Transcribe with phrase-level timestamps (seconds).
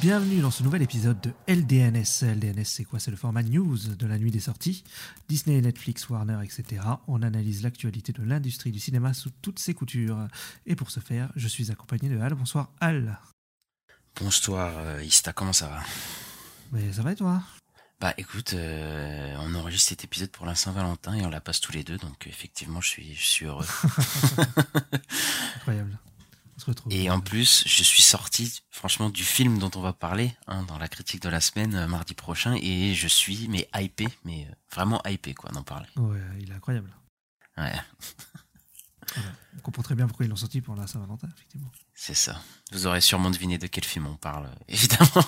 [0.00, 2.22] Bienvenue dans ce nouvel épisode de LDNS.
[2.22, 3.00] LDNS, c'est quoi?
[3.00, 4.84] C'est le format news de la nuit des sorties.
[5.28, 6.82] Disney, Netflix, Warner, etc.
[7.08, 10.28] On analyse l'actualité de l'industrie du cinéma sous toutes ses coutures.
[10.66, 12.34] Et pour ce faire, je suis accompagné de Al.
[12.34, 13.18] Bonsoir Al.
[14.20, 15.80] Bonsoir euh, Ista, comment ça va?
[16.70, 17.42] Mais ça va et toi?
[18.00, 21.72] Bah écoute, euh, on enregistre cet épisode pour la Saint-Valentin et on la passe tous
[21.72, 23.66] les deux, donc effectivement je suis, je suis heureux.
[25.56, 25.98] Incroyable.
[26.58, 26.92] On se retrouve.
[26.92, 30.76] et en plus, je suis sorti franchement du film dont on va parler hein, dans
[30.76, 34.54] la critique de la semaine euh, mardi prochain et je suis mais hypé, mais euh,
[34.74, 35.86] vraiment hypé quoi d'en parler.
[35.96, 36.92] Ouais, il est incroyable.
[37.56, 37.72] Ouais,
[39.14, 39.32] Voilà.
[39.56, 41.70] On comprend très bien pourquoi ils l'ont sorti pour la Saint-Valentin, effectivement.
[41.94, 42.40] c'est ça.
[42.72, 45.24] Vous aurez sûrement deviné de quel film on parle, euh, évidemment.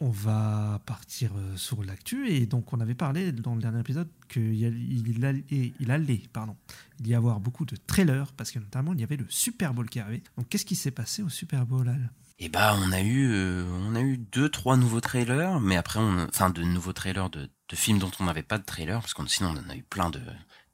[0.00, 4.08] On va partir euh, sur l'actu et donc on avait parlé dans le dernier épisode
[4.28, 9.26] qu'il allait, il y avoir beaucoup de trailers parce que notamment il y avait le
[9.28, 10.22] Super Bowl qui arrivait.
[10.36, 12.12] Donc qu'est-ce qui s'est passé au Super Bowl Al?
[12.38, 15.98] Et bah on a eu euh, on a eu deux trois nouveaux trailers, mais après
[15.98, 19.14] on enfin de nouveaux trailers de, de films dont on n'avait pas de trailer parce
[19.14, 20.20] qu'on sinon on en a eu plein de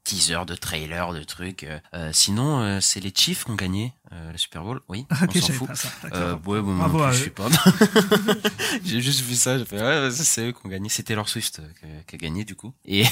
[0.05, 1.63] teasers, de trailers, de trucs.
[1.65, 1.79] euh.
[1.93, 5.17] Euh, sinon euh, c'est les Chiefs qui ont gagné euh, le Super Bowl, oui, Ah,
[5.21, 5.67] on ok, s'en fout.
[5.67, 5.89] pas ça.
[6.13, 7.47] Euh, ouais, bon, non plus, je suis pas.
[8.83, 10.89] j'ai juste vu ça, j'ai fait ouais, c'est eux qui ont gagné.
[10.89, 12.73] C'était leur Swift euh, qui a- gagné du coup.
[12.85, 13.03] Et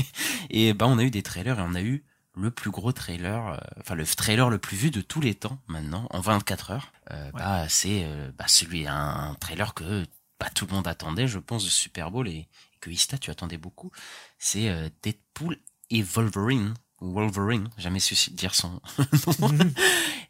[0.50, 3.46] et bah on a eu des trailers et on a eu le plus gros trailer,
[3.48, 6.92] euh, enfin le trailer le plus vu de tous les temps maintenant en 24 heures.
[7.10, 8.06] Euh, Bah c'est
[8.38, 10.04] bah celui un, un trailer que
[10.40, 12.48] bah, tout le monde attendait, je pense, de Super Bowl et,
[12.80, 13.92] que Ista tu attendais beaucoup.
[14.38, 14.68] C'est
[15.04, 15.56] Deadpool
[15.92, 16.74] et Wolverine.
[17.00, 18.80] Wolverine, jamais su dire son nom.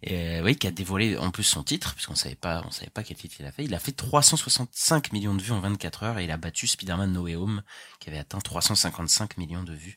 [0.03, 2.91] Et, euh, oui, qui a dévoilé en plus son titre, puisqu'on savait pas, on savait
[2.91, 3.65] pas quel titre il a fait.
[3.65, 7.12] Il a fait 365 millions de vues en 24 heures et il a battu Spider-Man
[7.12, 7.62] No Way Home,
[8.01, 9.97] qui avait atteint 355 millions de vues,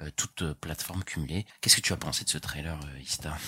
[0.00, 1.46] euh, toutes euh, plateformes cumulées.
[1.60, 3.38] Qu'est-ce que tu as pensé de ce trailer, euh, Ista?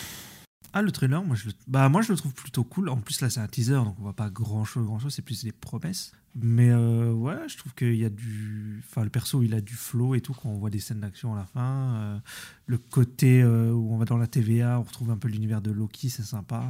[0.72, 2.88] Ah le trailer, moi je le, bah moi je le trouve plutôt cool.
[2.88, 5.20] En plus là c'est un teaser donc on voit pas grand chose, grand chose, c'est
[5.20, 6.12] plus des promesses.
[6.34, 9.74] Mais euh, ouais, je trouve qu'il y a du, enfin le perso il a du
[9.74, 11.94] flow et tout quand on voit des scènes d'action à la fin.
[11.96, 12.18] Euh,
[12.66, 15.70] le côté euh, où on va dans la TVA, on retrouve un peu l'univers de
[15.70, 16.64] Loki, c'est sympa.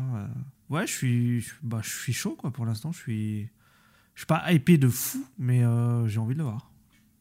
[0.69, 2.91] Ouais, je suis, bah je suis chaud quoi pour l'instant.
[2.91, 3.43] Je suis,
[4.15, 5.63] je suis pas hypé de fou, mais
[6.09, 6.71] j'ai envie de le voir.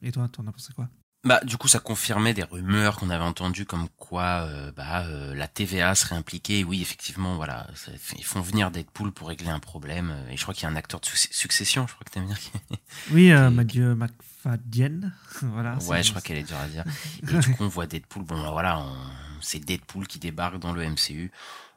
[0.01, 0.89] Et toi, t'en as pensé quoi?
[1.23, 5.35] Bah, du coup, ça confirmait des rumeurs qu'on avait entendues comme quoi euh, bah, euh,
[5.35, 6.63] la TVA serait impliquée.
[6.63, 10.09] Oui, effectivement, voilà, ça- ils font venir Deadpool pour régler un problème.
[10.09, 12.09] euh, Et je crois qu'il y a un acteur de suc- succession, je crois que
[12.11, 12.35] t'aimes bien.
[13.11, 15.77] Oui, euh, Mathieu McFadden, voilà.
[15.87, 16.83] ouais, je crois qu'elle est dure à dire.
[17.23, 18.23] Et du coup, on voit Deadpool.
[18.23, 18.95] Bon, bah, voilà, on-
[19.41, 21.31] c'est Deadpool qui débarque dans le MCU.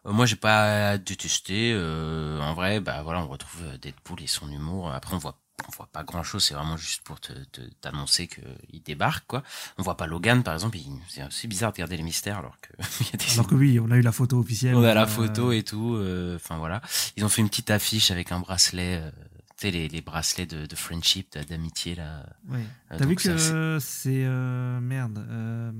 [0.06, 1.72] Euh, moi, j'ai pas détesté.
[1.74, 4.90] euh, en vrai, bah voilà, on retrouve Deadpool et son humour.
[4.92, 5.38] Après, on voit
[5.68, 9.42] on voit pas grand chose, c'est vraiment juste pour te, te- t'annoncer qu'il débarque, quoi.
[9.78, 12.70] On voit pas Logan, par exemple, c'est assez bizarre de garder les mystères alors que
[13.04, 14.74] y a des Alors que oui, on a eu la photo officielle.
[14.74, 15.94] on a la euh, photo et tout.
[15.94, 16.80] euh, Enfin voilà,
[17.16, 19.10] ils ont fait une petite affiche avec un bracelet, euh,
[19.56, 22.26] tu sais les, les bracelets de, de friendship, d'amitié là.
[22.52, 22.64] Euh,
[22.98, 25.24] T'as vu que c'est euh, merde.
[25.30, 25.70] euh,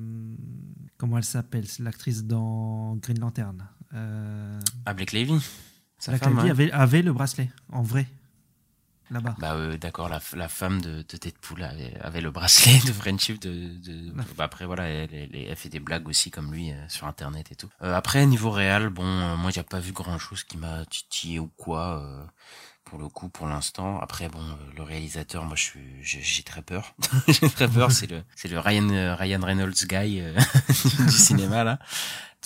[0.97, 3.67] comment elle s'appelle C'est l'actrice dans Green Lantern.
[4.87, 5.41] Ah Blake Lively,
[5.99, 6.39] sa Black femme.
[6.39, 6.51] Hein.
[6.51, 8.07] avait, avait le bracelet en vrai
[9.11, 9.35] là-bas.
[9.39, 13.41] Bah euh, d'accord, la, la femme de, de Deadpool avait, avait le bracelet de friendship
[13.41, 13.77] de.
[13.79, 14.23] de Ah.
[14.37, 17.53] bah, après voilà, elle, elle- elle fait des blagues aussi comme lui euh, sur internet
[17.53, 17.69] et tout.
[17.83, 21.39] Euh, après niveau réel, bon, euh, moi j'ai pas vu grand chose qui m'a titillé
[21.39, 22.03] ou quoi.
[22.85, 23.99] Pour le coup, pour l'instant.
[24.01, 26.95] Après, bon, euh, le réalisateur, moi, je suis, j'ai très peur.
[27.29, 27.91] j'ai très peur.
[27.93, 30.35] C'est le, c'est le Ryan, euh, Ryan Reynolds guy euh,
[31.07, 31.79] du cinéma là.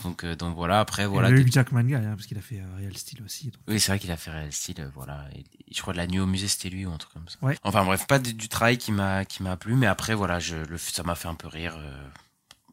[0.04, 0.78] Donc, euh, donc voilà.
[0.78, 1.30] Après, voilà.
[1.32, 3.46] Des- eu Jackman Guy, hein, parce qu'il a fait Real Steel aussi.
[3.46, 3.60] donc.
[3.66, 5.24] Oui, c'est vrai qu'il a fait Real Steel, voilà.
[5.34, 7.28] Et, et je crois de la nuit au musée, c'était lui ou un truc comme
[7.28, 7.36] ça.
[7.42, 7.56] Ouais.
[7.64, 10.54] Enfin bref, pas du, du travail qui m'a qui m'a plu, mais après voilà, je
[10.54, 11.74] le ça m'a fait un peu rire.
[11.78, 12.08] euh,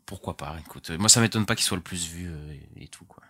[0.06, 2.88] pourquoi pas Écoute, moi ça m'étonne pas qu'il soit le plus vu euh, et, et
[2.90, 3.24] tout quoi.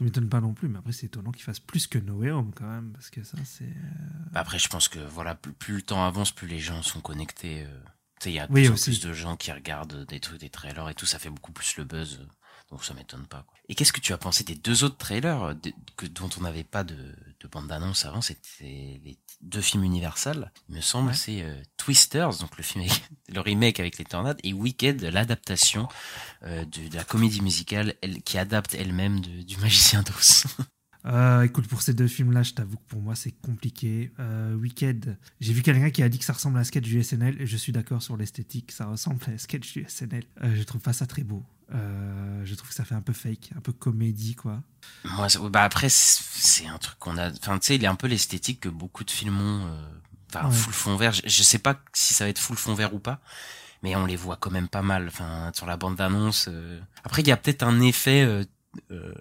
[0.00, 2.30] Ça m'étonne pas non plus, mais après c'est étonnant qu'il fasse plus que No Way
[2.30, 3.64] Home quand même, parce que ça c'est.
[3.64, 6.82] euh, Bah, Après, je pense que voilà, plus, plus le temps avance, plus les gens
[6.82, 7.64] sont connectés.
[7.66, 7.80] euh,
[8.18, 8.84] tu sais, il y a de Oui, plus en aussi.
[8.92, 11.76] plus de gens qui regardent des trucs, des trailers et tout, ça fait beaucoup plus
[11.76, 12.26] le buzz.
[12.70, 13.42] Donc ça m'étonne pas.
[13.42, 13.58] Quoi.
[13.68, 16.64] Et qu'est-ce que tu as pensé des deux autres trailers de- que, dont on n'avait
[16.64, 16.96] pas de,
[17.40, 21.08] de bande-annonce avant C'était les deux films Universal, il me semble.
[21.10, 21.14] Ouais.
[21.16, 25.88] C'est euh, Twisters, donc le film, avec- le remake avec les tornades, et Wicked, l'adaptation
[26.42, 30.44] euh, de, de la comédie musicale elle, qui adapte elle-même du Magicien d'Oz.
[31.06, 34.12] Euh, écoute, pour ces deux films-là, je t'avoue que pour moi, c'est compliqué.
[34.20, 37.02] Euh, Wicked, j'ai vu quelqu'un qui a dit que ça ressemble à un sketch du
[37.02, 38.70] SNL et je suis d'accord sur l'esthétique.
[38.72, 40.24] Ça ressemble à un sketch du SNL.
[40.42, 41.42] Euh, je trouve pas ça très beau.
[41.72, 44.62] Euh, je trouve que ça fait un peu fake, un peu comédie, quoi.
[45.04, 47.30] Moi, bah après, c'est un truc qu'on a.
[47.30, 49.66] Enfin, tu sais, il est un peu l'esthétique que beaucoup de films ont.
[49.66, 49.82] euh,
[50.32, 50.54] Enfin, Ouais.
[50.54, 51.12] full fond vert.
[51.12, 53.20] Je, je sais pas si ça va être full fond vert ou pas,
[53.82, 55.08] mais on les voit quand même pas mal.
[55.08, 56.46] Enfin, sur la bande d'annonce.
[56.48, 56.80] euh.
[57.04, 58.22] Après, il y a peut-être un effet.
[58.22, 58.44] euh,
[58.92, 59.12] euh,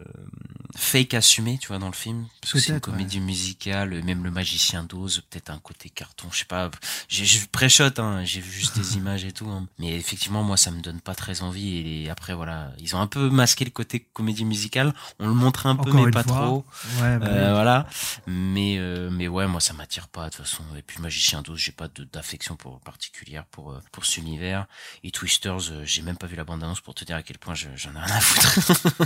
[0.76, 2.28] fake assumé tu vois dans le film.
[2.42, 6.40] Parce que c'est une comédie musicale même le magicien d'Oz peut-être un côté carton je
[6.40, 6.70] sais pas.
[7.08, 9.68] J'ai j'ai pré-shot hein, j'ai vu juste des images et tout hein.
[9.80, 13.08] mais effectivement moi ça me donne pas très envie et après voilà ils ont un
[13.08, 14.94] peu masqué le côté comédie musicale.
[15.20, 16.34] On le montre un peu mais pas fois.
[16.38, 16.66] trop.
[17.02, 17.54] Ouais, bah euh, oui.
[17.54, 17.88] voilà.
[18.28, 20.64] Mais euh, mais ouais moi ça m'attire pas de toute façon.
[20.78, 24.68] Et puis magicien d'Oz j'ai pas d'affection pour particulière pour euh, pour cet univers.
[25.04, 27.40] Et Twisters euh, j'ai même pas vu la bande annonce pour te dire à quel
[27.40, 28.60] point je- j'en ai rien à foutre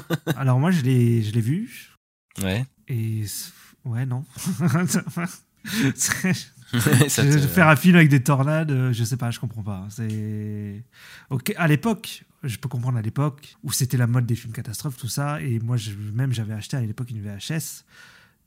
[0.38, 1.90] Alors moi, je l'ai je l'ai vu
[2.42, 3.24] ouais et
[3.86, 4.26] ouais, non.
[6.76, 9.88] Ça te- Faire un film avec des tornades, euh, je sais pas, je comprends pas.
[9.90, 10.84] C'est
[11.30, 14.98] ok à l'époque, je peux comprendre à l'époque où c'était la mode des films catastrophes,
[14.98, 15.42] tout ça.
[15.42, 17.84] Et moi, je, même j'avais acheté à l'époque une VHS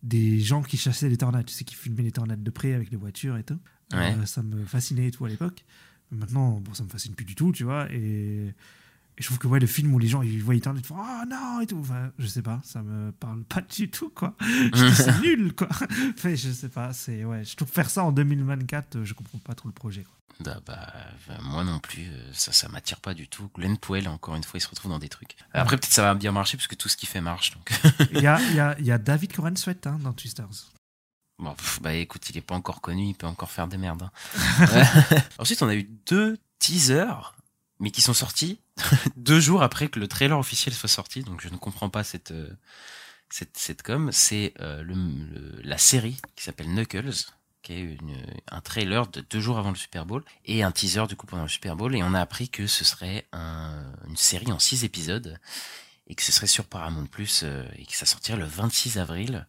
[0.02, 2.90] des gens qui chassaient les tornades, tu sais, qui filmaient les tornades de près avec
[2.90, 3.58] les voitures et tout.
[3.92, 4.14] Ouais.
[4.18, 5.64] Euh, ça me fascinait et tout à l'époque.
[6.10, 7.90] Maintenant, bon, ça me fascine plus du tout, tu vois.
[7.92, 8.52] Et,
[9.18, 10.96] et je trouve que ouais, le film où les gens ils voient tornades, ils font
[10.98, 11.78] ah non et tout.
[11.78, 14.34] Enfin, je sais pas, ça me parle pas du tout, quoi.
[14.94, 15.68] C'est nul, quoi.
[16.16, 17.44] Enfin, je sais pas, c'est ouais.
[17.44, 20.02] Je trouve faire ça en 2024, euh, je comprends pas trop le projet.
[20.04, 20.12] Quoi.
[20.40, 20.92] Bah, bah,
[21.28, 23.50] bah, moi non plus, euh, ça, ça m'attire pas du tout.
[23.54, 25.34] Glenn Powell, encore une fois, il se retrouve dans des trucs.
[25.54, 27.52] Après, peut-être ça va bien marcher parce que tout ce qu'il fait marche.
[27.54, 27.72] Donc,
[28.12, 30.46] Il y a, il y, a, il y a David Coren Sweat hein, dans Twisters.
[31.38, 34.02] bon, pff, bah écoute, il est pas encore connu, il peut encore faire des merdes.
[34.02, 35.22] hein.
[35.38, 37.34] Ensuite, on a eu deux teasers,
[37.80, 38.60] mais qui sont sortis
[39.16, 41.22] deux jours après que le trailer officiel soit sorti.
[41.22, 42.50] Donc, je ne comprends pas cette euh,
[43.30, 44.10] cette cette com.
[44.12, 47.12] C'est euh, le, le- la série qui s'appelle Knuckles
[47.62, 48.16] qui est une,
[48.50, 51.42] un trailer de deux jours avant le Super Bowl et un teaser du coup pendant
[51.42, 54.84] le Super Bowl et on a appris que ce serait un- une série en six
[54.84, 55.38] épisodes
[56.06, 59.46] et que ce serait sur Paramount Plus euh, et que ça sortirait le 26 avril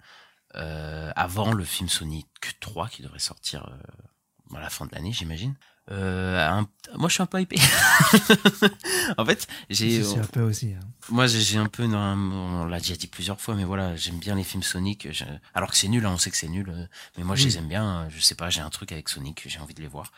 [0.55, 2.27] euh, avant le film Sonic
[2.59, 5.55] 3 qui devrait sortir euh, à la fin de l'année j'imagine.
[5.91, 7.55] Euh, un- moi je suis un peu hypé.
[9.17, 10.73] en fait j'ai un peu aussi.
[10.73, 10.85] hein.
[11.09, 14.35] moi, j'ai un peu, non, on l'a déjà dit plusieurs fois, mais voilà, j'aime bien
[14.35, 15.07] les films Sonic.
[15.11, 15.23] je-
[15.53, 16.85] Alors que c'est nul, hein, on sait que c'est nul, euh,
[17.17, 18.07] mais moi, je les aime bien.
[18.09, 20.11] Je sais pas, j'ai un truc avec Sonic, j'ai envie de les voir.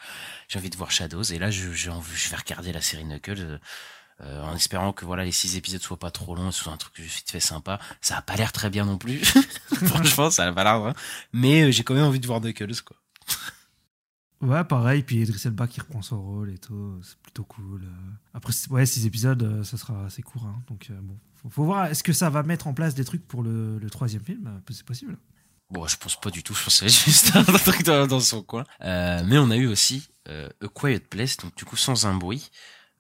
[0.47, 3.03] J'ai envie de voir Shadows, et là, je, j'ai envie- je vais regarder la série
[3.05, 3.39] Knuckles.
[3.39, 3.57] euh,
[4.21, 6.77] euh, en espérant que voilà les six épisodes soient pas trop longs, ce soit un
[6.77, 7.79] truc vite fait sympa.
[8.01, 9.21] Ça a pas l'air très bien non plus,
[9.85, 10.73] franchement, ça a pas l'air.
[10.73, 10.93] hein.
[11.31, 12.97] Mais euh, j'ai quand même envie de voir Knuckles, quoi.
[14.41, 15.03] Ouais, pareil.
[15.03, 16.99] Puis Idris Elba qui reprend son rôle et tout.
[17.03, 17.83] C'est plutôt cool.
[18.33, 20.45] Après, ouais, épisodes, euh, ça sera assez court.
[20.45, 20.61] hein.
[20.67, 21.17] Donc, euh, bon.
[21.35, 24.23] Faut, faut voir, est-ce que ça va mettre en place des trucs pour le, troisième
[24.23, 24.47] film?
[24.47, 25.17] Euh, C'est possible.
[25.69, 26.53] Bon, je pense pas du tout.
[26.53, 28.63] Je pense que c'est juste un truc dans, son coin.
[28.81, 32.49] Mais on a eu aussi A Quiet Place, donc du coup sans un bruit.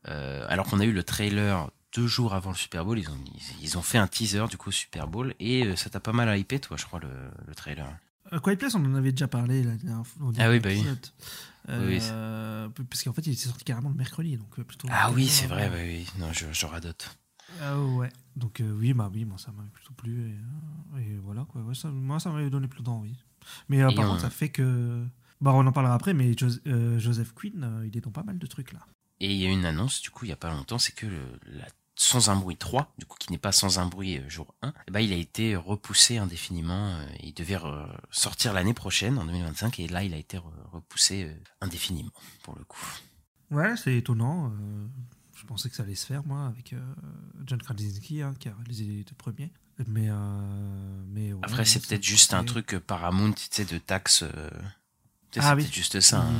[0.03, 3.17] Alors qu'on a eu le trailer deux jours avant le Super Bowl, ils ont
[3.61, 6.59] ils, ont fait un teaser du coup Super Bowl et ça t'a pas mal hypé,
[6.59, 7.09] toi, je crois le,
[7.47, 7.87] le trailer?
[8.33, 9.65] Euh, Quiet Place, on en avait déjà parlé
[10.19, 10.85] au Ah oui, bah oui.
[11.69, 14.37] Euh, parce qu'en fait, il était sorti carrément le mercredi.
[14.37, 16.07] Donc, euh, plutôt Ah oui, c'est euh, vrai, oui, oui.
[16.19, 17.15] Non, je, je radote.
[17.61, 18.09] Ah ouais.
[18.35, 20.29] Donc euh, oui, bah oui, moi ça m'avait plutôt plu
[20.97, 21.61] et, et voilà quoi.
[21.63, 23.17] Ouais, ça- moi ça m'avait donné plus d'envie.
[23.69, 25.03] Mais euh, par on- contre, ça fait que
[25.41, 28.37] bah on en parlera après, mais Jos- euh, Joseph Quinn, il est dans pas mal
[28.37, 28.79] de trucs là.
[29.19, 31.07] Et il y a une annonce, du coup, il y a pas longtemps, c'est que
[31.07, 31.65] le, la
[32.01, 34.73] Sans un bruit 3, du coup, qui n'est pas Sans un bruit euh, jour 1,
[34.87, 36.91] eh ben, il a été repoussé indéfiniment.
[36.95, 37.57] euh, il devait
[38.09, 42.11] sortir l'année prochaine, en 2025, et là, il a été re- repoussé euh, indéfiniment,
[42.43, 42.85] pour le coup.
[43.51, 44.49] Ouais, c'est étonnant.
[44.49, 44.87] euh,
[45.35, 46.79] je pensais que ça allait se faire moi avec euh,
[47.45, 49.51] John Krasinski hein, qui a réalisé les deux premiers.
[49.87, 53.77] Mais euh, mais ouais, Après, c'est peut-être juste un truc euh, Paramount, tu sais, de
[53.77, 54.23] taxes.
[54.23, 54.61] euh, Ah
[55.31, 55.63] c'est oui.
[55.63, 56.21] peut-être juste ça.
[56.21, 56.31] Hein.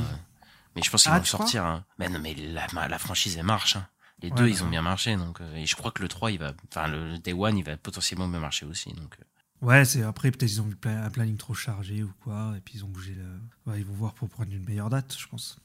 [0.74, 1.66] Mais je pense qu'ils Ah, vont sortir.
[1.66, 1.84] Hein.
[1.98, 3.76] Mais non, mais la, la franchise, elle marche.
[3.76, 3.86] Hein.
[4.22, 5.16] Les Ouais, deux, ils ont bien marché.
[5.16, 7.64] Donc, euh, et je crois que le 3, il va, enfin, le Day One, il
[7.64, 8.92] va potentiellement bien marcher aussi.
[8.92, 9.24] Donc, euh,
[9.66, 12.76] Ouais, c'est après peut-être ils ont eu un planning trop chargé ou quoi, et puis
[12.78, 13.26] ils ont bougé le.
[13.70, 15.58] Ouais, ils vont voir pour prendre une meilleure date, je pense.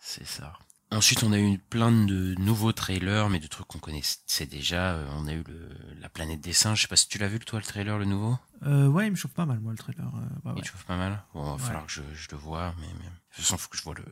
[0.00, 0.52] c'est ça.
[0.90, 4.92] Ensuite, on a eu plein de nouveaux trailers, mais de trucs qu'on connaissait déjà.
[4.94, 5.68] Euh, On a eu le,
[6.00, 6.78] la planète des singes.
[6.78, 8.38] Je sais pas si tu l'as vu, toi, le trailer, le nouveau?
[8.62, 10.06] Euh, ouais, il me chauffe pas mal moi le trailer.
[10.06, 11.22] euh, bah Il te chauffe pas mal?
[11.34, 13.76] Bon, va falloir que je, je le vois, mais, mais de toute façon, faut que
[13.76, 14.04] je vois le,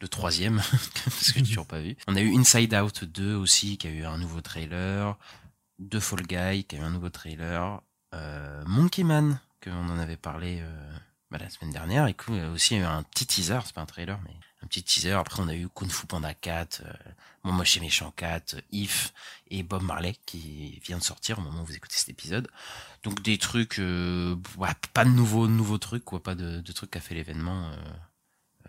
[0.00, 0.56] le troisième,
[1.04, 1.96] parce que j'ai toujours pas vu.
[2.06, 5.16] On a eu Inside Out 2 aussi, qui a eu un nouveau trailer.
[5.90, 7.80] The Fall Guy, qui a eu un nouveau trailer.
[8.14, 10.92] Euh, Monkey Man, qu'on en avait parlé euh,
[11.30, 12.06] bah, la semaine dernière.
[12.06, 14.66] Et que, euh, aussi, a eu un petit teaser, c'est pas un trailer, mais un
[14.66, 15.12] petit teaser.
[15.12, 16.92] Après, on a eu Kung Fu Panda 4, euh,
[17.44, 19.12] Mon Moche et Méchant 4, If
[19.50, 22.48] et Bob Marley qui vient de sortir au moment où vous écoutez cet épisode.
[23.02, 27.00] Donc des trucs, ouais, pas de nouveaux nouveaux trucs, quoi, pas de, de trucs qu'a
[27.00, 27.70] fait l'événement.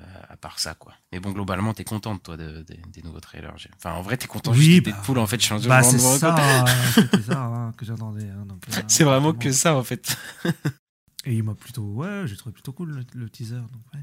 [0.01, 0.93] Euh, à part ça quoi.
[1.11, 3.53] Mais bon globalement t'es contente toi de, de- des nouveaux trailers.
[3.75, 5.99] Enfin en vrai t'es content Oui, juste bah, Deadpool en fait change Bah, de c'est
[5.99, 6.65] ça,
[6.95, 8.29] c'était ça hein, que j'attendais.
[8.29, 10.17] hein, euh, C'est vraiment que ça en fait.
[11.25, 11.83] Et il m'a plutôt.
[11.83, 13.55] Ouais, j'ai trouvé plutôt cool le, le teaser.
[13.55, 13.99] Donc, ouais.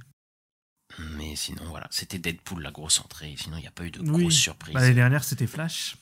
[1.17, 3.35] Mais sinon voilà, c'était Deadpool la grosse entrée.
[3.39, 4.23] Sinon il n'y a pas eu de Oui.
[4.25, 4.75] grosses surprises.
[4.75, 5.97] Bah, L'année dernière, c'était Flash.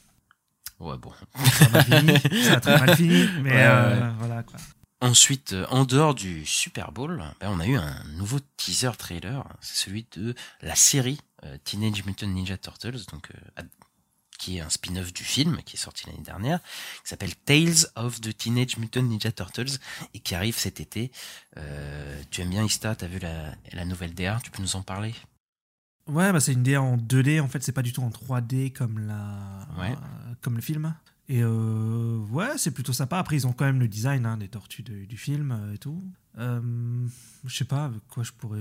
[0.80, 1.12] Ouais bon.
[1.52, 2.42] Ça a mal fini.
[2.44, 3.28] Ça a très mal fini.
[3.42, 4.58] Mais Ouais, ouais, euh, voilà quoi.
[5.00, 9.44] Ensuite, euh, en dehors du Super Bowl, ben, on a eu un nouveau teaser trailer.
[9.60, 13.62] C'est celui de la série euh, Teenage Mutant Ninja Turtles, donc euh,
[14.38, 16.60] qui est un spin-off du film qui est sorti l'année dernière,
[17.02, 19.78] qui s'appelle Tales of the Teenage Mutant Ninja Turtles
[20.14, 21.10] et qui arrive cet été.
[21.56, 24.82] Euh, tu aimes bien Ista T'as vu la, la nouvelle DA Tu peux nous en
[24.82, 25.14] parler?
[26.06, 27.40] Ouais, bah, c'est une DA en 2D.
[27.40, 29.68] En fait, c'est pas du tout en 3D comme, la...
[29.78, 29.92] Ouais.
[29.92, 30.94] euh, comme le film.
[31.28, 33.18] Et euh, ouais, c'est plutôt sympa.
[33.18, 35.78] Après, ils ont quand même le design hein, des tortues de- du film euh, et
[35.78, 36.02] tout.
[36.38, 37.06] Euh,
[37.44, 38.60] je sais pas avec quoi je pourrais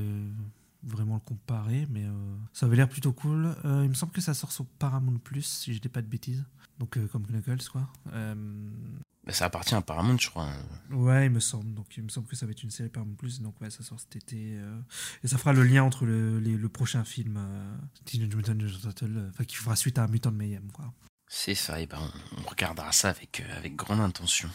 [0.83, 2.05] vraiment le comparer, mais
[2.51, 3.55] ça avait l'air plutôt cool.
[3.63, 6.43] Il me semble que ça sort sur Paramount Plus, si je dis pas de bêtises.
[6.79, 7.87] Donc, comme Knuckles, quoi.
[8.05, 8.69] Ben,
[9.29, 10.49] Ça appartient à Paramount, je crois.
[10.91, 11.73] Ouais, il me semble.
[11.73, 13.41] Donc, il me semble que ça va être une série Paramount Plus.
[13.41, 14.59] Donc, ouais, ça sort cet été.
[15.23, 17.39] et ça fera le lien entre le, les- le prochain film
[18.03, 20.93] Teenage Mutant Ninja Turtle, euh, enfin, qui fera suite à Mutant Mayhem, quoi.
[21.35, 21.99] C'est ça, et ben
[22.37, 24.51] on, regardera ça avec euh, avec grande intention.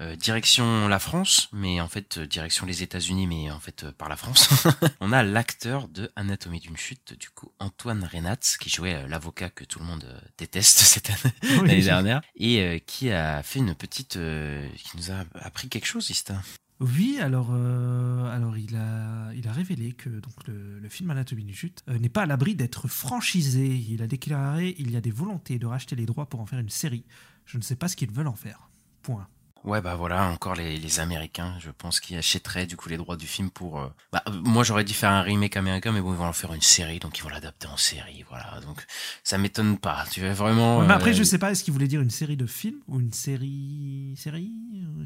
[0.00, 4.08] Euh, direction la France, mais en fait euh, direction les États-Unis, mais en fait par
[4.08, 4.48] la France.
[5.00, 9.62] on a l'acteur de Anatomie d'une chute, du coup Antoine Renatz, qui jouait l'avocat que
[9.62, 10.04] tout le monde
[10.36, 11.68] déteste cette année, Oui.
[11.68, 15.86] l'année dernière, et euh, qui a fait une petite, euh, qui nous a appris quelque
[15.86, 16.42] chose, Ista.
[16.80, 21.44] Oui, alors, euh, alors il, a, il a révélé que donc, le, le film Anatomie
[21.44, 23.66] d'une chute euh, n'est pas à l'abri d'être franchisé.
[23.66, 26.58] Il a déclaré il y a des volontés de racheter les droits pour en faire
[26.58, 27.04] une série.
[27.44, 28.70] Je ne sais pas ce qu'ils veulent en faire.
[29.02, 29.26] Point.
[29.62, 33.18] Ouais bah voilà encore les, les Américains je pense qui achèteraient du coup les droits
[33.18, 36.16] du film pour euh, bah moi j'aurais dû faire un remake américain mais bon ils
[36.16, 38.82] vont en faire une série donc ils vont l'adapter en série voilà donc
[39.22, 41.74] ça m'étonne pas tu vois vraiment Ouais, mais après, euh, je sais pas, est-ce qu'il
[41.74, 44.14] voulait dire une série de films ou une série.
[44.16, 44.50] série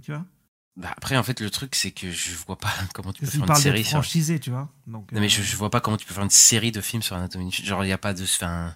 [0.03, 0.25] Tu vois?
[0.77, 3.49] Bah, après en fait le truc c'est que je vois pas comment tu peux faire
[3.49, 4.69] une série sur tu vois.
[4.87, 6.81] Donc, non mais euh, je, je vois pas comment tu peux faire une série de
[6.81, 8.75] films sur Anatomie d'une genre il y a pas de enfin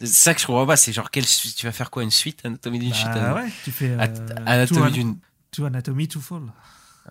[0.00, 2.10] c'est ça que je comprends pas c'est genre quelle suite tu vas faire quoi une
[2.10, 3.90] suite Anatomie d'une bah ouais, tu fais.
[3.90, 4.06] Euh,
[4.46, 5.16] Anatomie d'une
[5.52, 6.42] To Anatomy to Fall.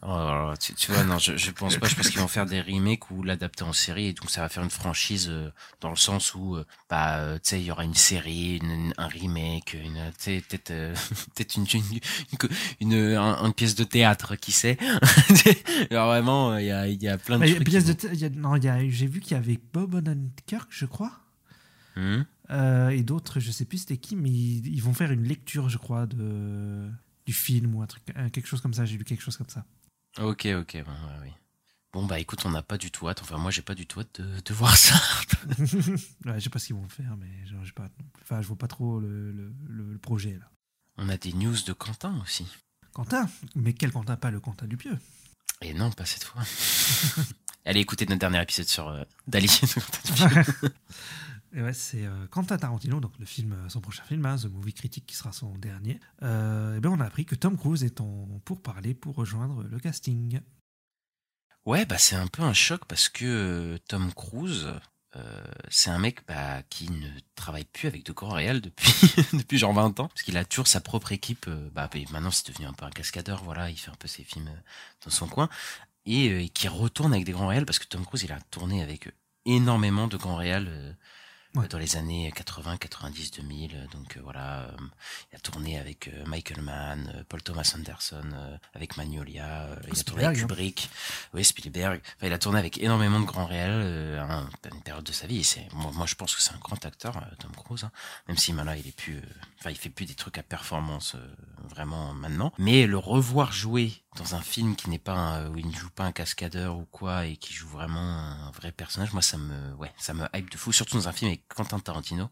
[0.03, 1.87] Oh tu, tu vois, non, je, je pense pas.
[1.87, 4.47] Je pense qu'ils vont faire des remakes ou l'adapter en série, et donc ça va
[4.49, 5.49] faire une franchise euh,
[5.81, 8.69] dans le sens où, euh, bah, euh, tu sais, il y aura une série, une-
[8.69, 10.71] une- un remake, une, peut-être,
[11.35, 11.99] peut-être une, une,
[12.81, 14.77] une, une, un- une pièce de théâtre, qui sait.
[15.91, 17.67] Alors vraiment, il y a, y a plein de Bah, trucs.
[17.69, 19.39] pièce qui de thé- il y a- non, il y a- j'ai vu qu'il y
[19.39, 21.11] avait Bob Odenkirk, je crois.
[21.95, 22.21] Hmm.
[22.91, 25.77] Et d'autres, je sais plus c'était qui, mais ils, ils vont faire une lecture, je
[25.77, 26.89] crois, de
[27.25, 28.01] du film ou un truc,
[28.33, 28.85] quelque chose comme ça.
[28.85, 29.63] J'ai lu quelque chose comme ça.
[30.17, 30.83] Ok, ok, ouais,
[31.23, 31.29] oui.
[31.91, 33.21] Bon bah écoute, on n'a pas du tout hâte.
[33.21, 34.95] Enfin moi j'ai pas du tout hâte de, de voir ça.
[35.59, 37.89] ouais, je sais pas ce qu'ils vont faire, mais genre, j'ai pas,
[38.21, 40.49] enfin, je vois pas trop le, le- le- le projet là.
[40.97, 42.45] On a des news de Quentin aussi.
[42.93, 44.17] Quentin, mais quel Quentin?
[44.17, 44.97] Pas le Quentin Dupieux.
[45.61, 46.43] Et non, pas cette fois.
[47.65, 49.47] Allez écouter notre dernier épisode sur euh, Dali.
[51.53, 54.45] Et ouais, c'est euh, Quentin Tarantino, donc le film, euh, son prochain film, hein, The
[54.45, 55.99] Movie Critique, qui sera son dernier.
[56.21, 59.79] Euh, et ben on a appris que Tom Cruise est en pourparlers pour rejoindre le
[59.79, 60.39] casting.
[61.65, 64.67] Ouais, bah c'est un peu un choc parce que Tom Cruise,
[65.69, 69.73] c'est un mec bah, qui ne travaille plus avec de grands réels depuis depuis genre
[69.73, 71.49] 20 ans, parce qu'il a toujours sa propre équipe.
[71.73, 74.23] bah et maintenant c'est devenu un peu un cascadeur, voilà, il fait un peu ses
[74.23, 74.49] films
[75.03, 75.49] dans son coin
[76.05, 78.81] et euh, qui retourne avec des grands réels parce que Tom Cruise il a tourné
[78.81, 79.09] avec
[79.45, 80.97] énormément de grands réels.
[81.55, 81.67] Ouais.
[81.67, 83.75] dans les années 80, 90, 2000.
[83.75, 84.71] euh, Donc euh, voilà, euh,
[85.31, 88.21] il a tourné avec euh, Michael Mann, Paul Thomas Anderson,
[88.75, 90.41] avec Magnolia, il a tourné avec hein.
[90.41, 90.89] Kubrick,
[91.33, 92.01] oui Spielberg.
[92.17, 95.11] Enfin, il a tourné avec énormément de grands réels à, un- à une période de
[95.11, 95.43] sa vie.
[95.43, 97.83] C'est moi, moi, je pense que c'est un grand acteur, Tom Cruise.
[97.83, 97.91] hein.
[98.27, 99.19] même si maintenant il est plus,
[99.59, 101.15] enfin il fait plus des trucs à performance
[101.67, 102.53] vraiment maintenant.
[102.57, 105.89] Mais le revoir jouer dans un film qui n'est pas un- où il ne joue
[105.89, 109.73] pas un cascadeur ou quoi et qui joue vraiment un vrai personnage, moi ça me,
[109.75, 110.71] ouais, ça me hype de fou.
[110.71, 112.29] Surtout dans un film avec Quentin Tarantino.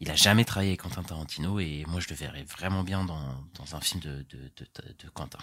[0.00, 3.44] Il a jamais travaillé avec Quentin Tarantino et moi je le verrais vraiment bien dans,
[3.54, 5.38] dans un film de, de, de, Quentin.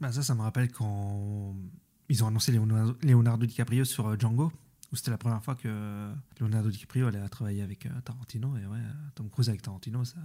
[0.00, 1.54] Bah, ça, ça me rappelle quand
[2.08, 4.52] ils ont annoncé Leonardo, DiCaprio sur euh, Django,
[4.92, 8.56] où c'était la première fois que Leonardo DiCaprio allait travailler avec euh, Tarantino.
[8.56, 10.16] Et ouais, euh, Tom Cruise avec Tarantino, ça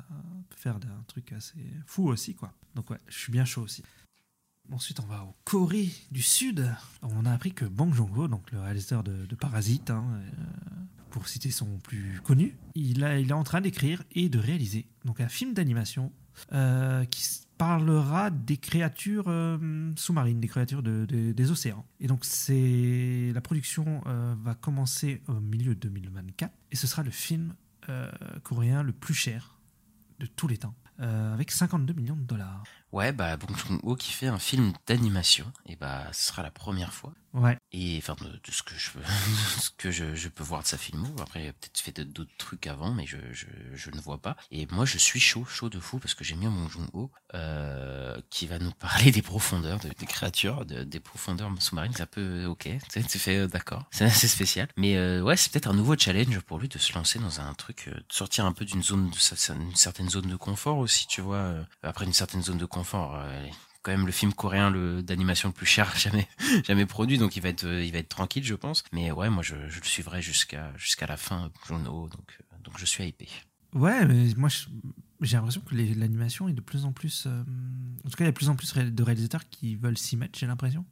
[0.49, 2.53] peut faire un truc assez fou aussi, quoi.
[2.75, 3.83] Donc ouais, je suis bien chaud aussi.
[4.71, 6.73] Ensuite, on va au Corée du Sud.
[7.01, 10.21] On a appris que Bang Joon-ho, donc le réalisateur de, Parasite, hein,
[11.13, 15.27] pour citer son plus connu, il, est en train d'écrire et de réaliser donc un
[15.29, 16.11] film d'animation
[16.53, 17.23] euh, qui
[17.59, 21.85] parlera des créatures euh, sous-marines, des créatures de- de- des océans.
[21.99, 27.03] Et donc, c'est la production euh, va commencer au milieu de 2024 et ce sera
[27.03, 27.53] le film
[28.43, 29.59] coréen le plus cher
[30.19, 32.63] de tous les temps, avec 52 millions de dollars.
[32.93, 36.93] Ouais, bah Bong Joon-ho qui fait un film d'animation, et bah ce sera la première
[36.93, 37.11] fois.
[37.33, 37.57] Ouais.
[37.71, 38.91] Et enfin de, de ce que je
[39.59, 41.07] ce que je, je peux voir de sa filmo.
[41.19, 44.37] Après, il a peut-être fait d'autres trucs avant, mais je, je, je ne vois pas.
[44.51, 48.15] Et moi, je suis chaud, chaud de fou parce que j'aime bien Bong Joon-ho, euh,
[48.29, 51.93] qui va nous parler des profondeurs, de- des créatures, de- des profondeurs sous-marines.
[51.95, 52.69] C'est un peu ok.
[53.09, 53.87] Tu fais euh, d'accord.
[53.89, 54.67] C'est assez spécial.
[54.77, 57.55] Mais euh, ouais, c'est peut-être un nouveau challenge pour lui de se lancer dans un
[57.55, 61.21] truc, de sortir un peu d'une zone, de une certaine zone de confort aussi, tu
[61.21, 61.55] vois.
[61.81, 62.82] Après une certaine zone de confort.
[63.15, 63.47] Euh,
[63.81, 66.27] quand même le film coréen le d'animation le plus cher jamais
[66.65, 69.29] jamais produit donc il va être euh, il va être tranquille je pense mais ouais
[69.29, 73.03] moi je, je le suivrai jusqu'à jusqu'à la fin Juno donc euh, donc je suis
[73.05, 73.27] hypé
[73.75, 74.67] Ouais, mais moi je-
[75.21, 77.23] j'ai l'impression que l'animation est de plus en plus.
[77.25, 77.41] euh,
[78.05, 80.15] en tout cas, il y a de plus en plus de réalisateurs qui veulent s'y
[80.15, 80.85] mettre, j'ai l'impression.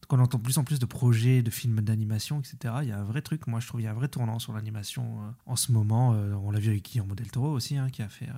[0.00, 2.76] Donc on entend de plus en plus de projets, de films d'animation, etc.
[2.82, 4.38] Il y a un vrai truc, moi je trouve, il y a un vrai tournant
[4.38, 6.14] sur l'animation euh, en ce moment.
[6.14, 8.32] Euh, on l'a vu avec Guillermo del Toro aussi, hein, qui a fait euh,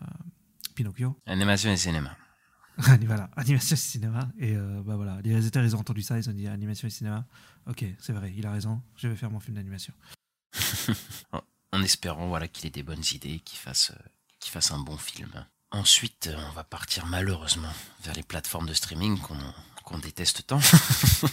[0.74, 1.16] Pinocchio.
[1.26, 2.16] animation et cinéma
[3.06, 4.28] voilà, animation et cinéma.
[4.38, 6.90] Et euh, bah voilà, les réalisateurs ils ont entendu ça, ils ont dit animation et
[6.90, 7.26] cinéma.
[7.66, 9.92] Ok, c'est vrai, il a raison, je vais faire mon film d'animation.
[11.72, 14.08] en espérant voilà qu'il ait des bonnes idées qu'il fasse euh,
[14.40, 15.30] qu'il fasse un bon film
[15.70, 19.38] ensuite euh, on va partir malheureusement vers les plateformes de streaming qu'on
[19.84, 20.60] qu'on déteste tant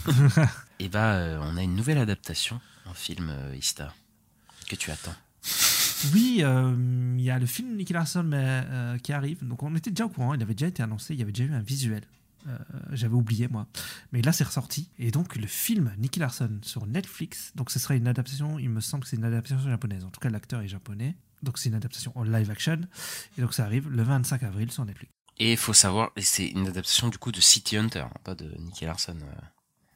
[0.80, 3.94] et bah euh, on a une nouvelle adaptation en film Ista
[4.68, 5.16] que tu attends?
[6.14, 6.76] Oui, euh,
[7.18, 9.46] il y a le film Nicky Larson euh, qui arrive.
[9.46, 11.46] Donc on était déjà au courant, il avait déjà été annoncé, il y avait déjà
[11.50, 12.04] eu un visuel.
[12.48, 12.58] Euh,
[12.92, 13.68] J'avais oublié moi.
[14.12, 14.90] Mais là c'est ressorti.
[15.00, 18.82] Et donc le film Nicky Larson sur Netflix, donc ce sera une adaptation, il me
[18.82, 20.04] semble que c'est une adaptation japonaise.
[20.04, 21.16] En tout cas l'acteur est japonais.
[21.44, 22.82] Donc c'est une adaptation en live action.
[23.38, 25.12] Et donc ça arrive le 25 avril sur Netflix.
[25.38, 28.56] Et il faut savoir, c'est une adaptation du coup de City Hunter, hein, pas de
[28.60, 29.18] Nicky Larson.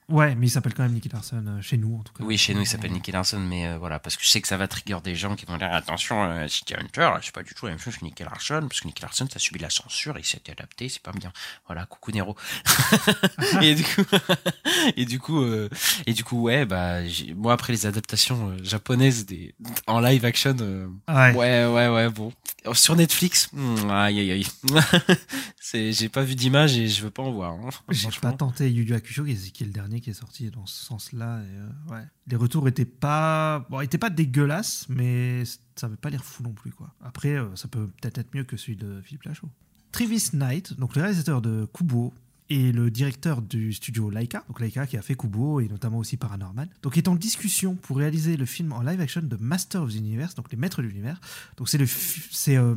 [0.10, 2.24] Ouais, mais il s'appelle quand même Nicky Larson euh, chez nous en tout cas.
[2.24, 4.48] Oui, chez nous il s'appelle Nicky Larson, mais euh, voilà, parce que je sais que
[4.48, 7.54] ça va trigger des gens qui vont dire attention, euh, City Hunter, c'est pas du
[7.54, 9.70] tout la même chose que Nicky Larson, parce que Nicky Larson, ça a subi la
[9.70, 11.32] censure, il s'est adapté, c'est pas bien.
[11.68, 12.36] Voilà, coucou Nero.
[13.62, 14.04] et du coup,
[14.98, 15.70] et du coup, euh,
[16.06, 16.98] et du coup, ouais, bah,
[17.36, 19.54] moi après les adaptations euh, japonaises des
[19.88, 21.34] en live action, euh, Ouais.
[21.36, 22.34] ouais, ouais, ouais, bon,
[22.74, 24.48] sur Netflix, hmm, aïe, aïe, aïe,
[25.60, 27.54] c'est, j'ai pas vu d'image et je veux pas en voir.
[27.54, 29.32] hein, J'ai pas tenté Yu Yu Hakusho, qui
[29.64, 31.38] est le dernier qui est sorti dans ce sens-là.
[31.38, 32.04] euh, ouais.
[32.28, 35.44] Les retours étaient pas, bon, étaient pas dégueulasses, mais
[35.76, 36.72] ça veut pas l'air fou non plus.
[36.72, 36.94] Quoi.
[37.02, 39.50] Après, euh, ça peut peut-être être mieux que celui de Philippe Lachaud.
[39.92, 42.14] Travis Knight, donc le réalisateur de Kubo,
[42.50, 46.18] et le directeur du studio Laika, donc Laika qui a fait Kubo et notamment aussi
[46.18, 49.92] Paranormal, donc est en discussion pour réaliser le film en live action de Master of
[49.92, 51.22] the Universe, donc les maîtres de l'univers.
[51.58, 52.76] Donc c'est le, c'est euh,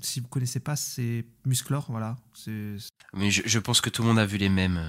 [0.00, 2.16] si vous connaissez pas, c'est Musclor, voilà,
[3.14, 4.80] Mais je pense que tout le monde a vu les mêmes.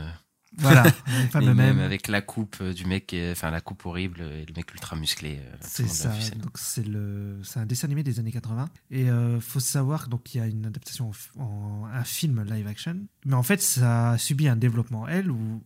[0.60, 1.80] Euh, voilà, le Les fameux mêmes même.
[1.80, 4.96] avec la coupe euh, du mec, euh, enfin la coupe horrible et le mec ultra
[4.96, 5.40] musclé.
[5.42, 6.10] euh, C'est ça.
[6.38, 8.70] Donc c'est le, c'est un dessin animé des années 80.
[8.92, 12.98] Et euh, faut savoir donc il y a une adaptation en, un film live action,
[13.26, 15.64] mais en fait ça a subi un développement elle où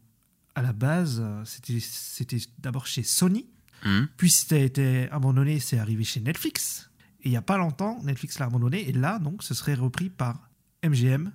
[0.55, 3.47] à la base euh, c'était c'était d'abord chez Sony,
[3.85, 4.07] Hum.
[4.17, 6.89] puis c'était été abandonné, c'est arrivé chez Netflix.
[7.21, 10.09] Et il y a pas longtemps Netflix l'a abandonné et là donc ce serait repris
[10.09, 10.49] par
[10.83, 11.31] MGM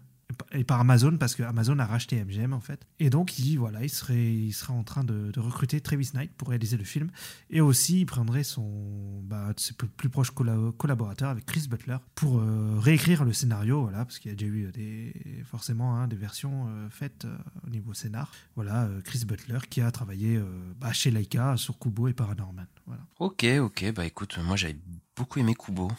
[0.53, 2.87] et par- Amazon parce que Amazon a racheté MGM en fait.
[2.99, 6.33] Et donc il voilà il serait il serait en train de, de recruter Travis Knight
[6.35, 7.11] pour réaliser le film.
[7.51, 11.97] Et aussi, il prendrait son bah, ses plus, plus proches colla- collaborateurs avec Chris Butler
[12.14, 15.12] pour euh, réécrire le scénario, voilà, parce qu'il y a déjà eu des,
[15.45, 18.31] forcément hein, des versions euh, faites euh, au niveau scénar.
[18.57, 20.40] Voilà, Chris Butler qui a travaillé
[20.81, 22.66] bah, chez Laika sur Kubo et Paranorman.
[22.87, 23.03] Voilà.
[23.21, 24.77] Ok, ok, bah écoute, moi j'avais
[25.16, 25.90] beaucoup aimé Kubo.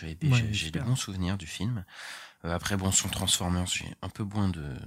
[0.00, 0.84] J'avais Ouais, j'ai- des super.
[0.84, 1.84] bons souvenirs du film.
[2.44, 4.78] Euh, après, bon, son Transformers, j'ai un peu moins de, de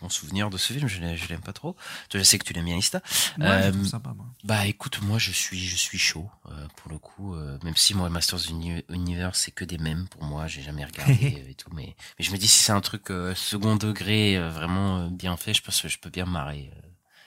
[0.00, 0.88] bons souvenirs de ce film.
[0.88, 1.76] Je l'ai- je l'aime pas trop.
[2.08, 3.02] Toi, je sais que tu l'aimes bien, Ista.
[3.38, 4.26] Ouais, Euh, je trouve sympa, moi.
[4.44, 7.34] Bah écoute, moi je suis je suis chaud euh, pour le coup.
[7.34, 10.84] euh, même si moi Masters Uni- Universe c'est que des mèmes pour moi, j'ai jamais
[10.84, 11.12] regardé
[11.46, 11.70] euh, et tout.
[11.74, 15.08] Mais mais je me dis si c'est un truc euh, second degré euh, vraiment euh,
[15.10, 16.70] bien fait, je pense que je peux bien me marrer.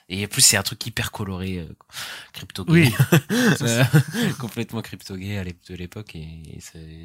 [0.08, 1.74] Et en plus c'est un truc hyper coloré, euh,
[2.32, 2.94] crypto gay, Oui.
[3.62, 3.84] Euh,
[4.38, 6.60] complètement crypto gay à de l'époque et,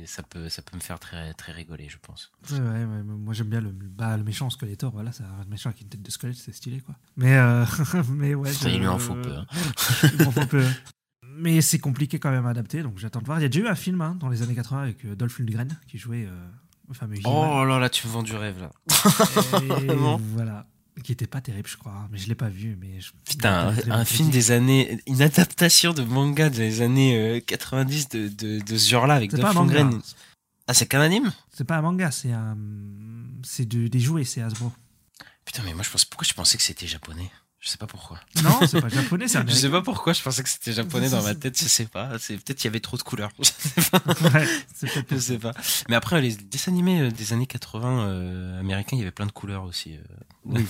[0.06, 2.32] ça peut ça peut me faire très très rigoler, je pense.
[2.52, 5.70] Ouais, ouais, ouais, moi j'aime bien le, bah, le méchant Skeletor, voilà, c'est un méchant
[5.70, 6.96] avec une tête de squelette, c'est stylé quoi.
[7.16, 7.66] Mais, euh,
[8.10, 8.52] mais ouais.
[8.52, 9.36] Ça, il lui en faut peu.
[9.36, 9.46] hein.
[10.04, 10.66] Il m'en faut peu.
[11.38, 13.40] Mais c'est compliqué quand même à adapter, donc j'attends de voir.
[13.40, 15.40] Il y a déjà eu un film hein, dans les années 80 avec euh, Dolph
[15.40, 16.28] Lundgren qui jouait.
[17.24, 18.72] Oh là là, tu me vends du rêve là.
[19.82, 20.68] Et voilà.
[21.04, 21.92] Qui était pas terrible, je crois.
[21.94, 22.78] hein, Mais je l'ai pas vu.
[22.80, 28.10] Mais je- Putain, un, film des années, une adaptation de manga des années euh, 90
[28.10, 29.54] de, de, de ce genre-là avec Dolph.
[29.56, 30.02] Lundgren.
[30.68, 31.32] Ah, c'est qu'un anime?
[31.52, 32.58] C'est pas un manga, c'est un.
[33.44, 34.72] C'est de- des jouets, c'est Hasbro.
[35.46, 37.30] Putain, mais moi, je pense, pourquoi je pensais que c'était japonais?
[37.62, 38.19] Je sais pas pourquoi.
[38.43, 39.62] Non, c'est pas japonais, c'est Je américain.
[39.62, 42.17] sais pas pourquoi je pensais que c'était japonais dans ma tête, je sais pas.
[42.17, 43.30] C'est peut-être qu'il y avait trop de couleurs.
[43.39, 44.02] Je sais pas.
[44.34, 44.47] Ouais,
[45.12, 45.54] Je sais pas.
[45.88, 49.28] Mais après, les dessins animés euh, des années 80 euh, américains, il y avait plein
[49.28, 49.95] de couleurs aussi.
[49.95, 50.02] euh.
[50.45, 50.65] Oui.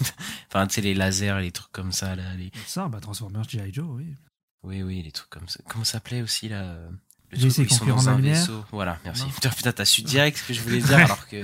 [0.49, 2.35] enfin, tu sais, les lasers, les trucs comme ça, là.
[2.35, 2.51] Les...
[2.67, 2.89] ça.
[2.89, 3.71] Bah, Transformers, G.I.
[3.73, 4.13] Joe, oui.
[4.63, 5.59] Oui, oui, les trucs comme ça.
[5.69, 6.89] Comment ça s'appelait aussi, là euh,
[7.31, 8.65] Le truc où ils sont dans un lumière vaisseau.
[8.73, 9.23] Voilà, merci.
[9.23, 9.49] Non.
[9.55, 11.41] Putain, t'as su direct ce que je voulais dire, alors que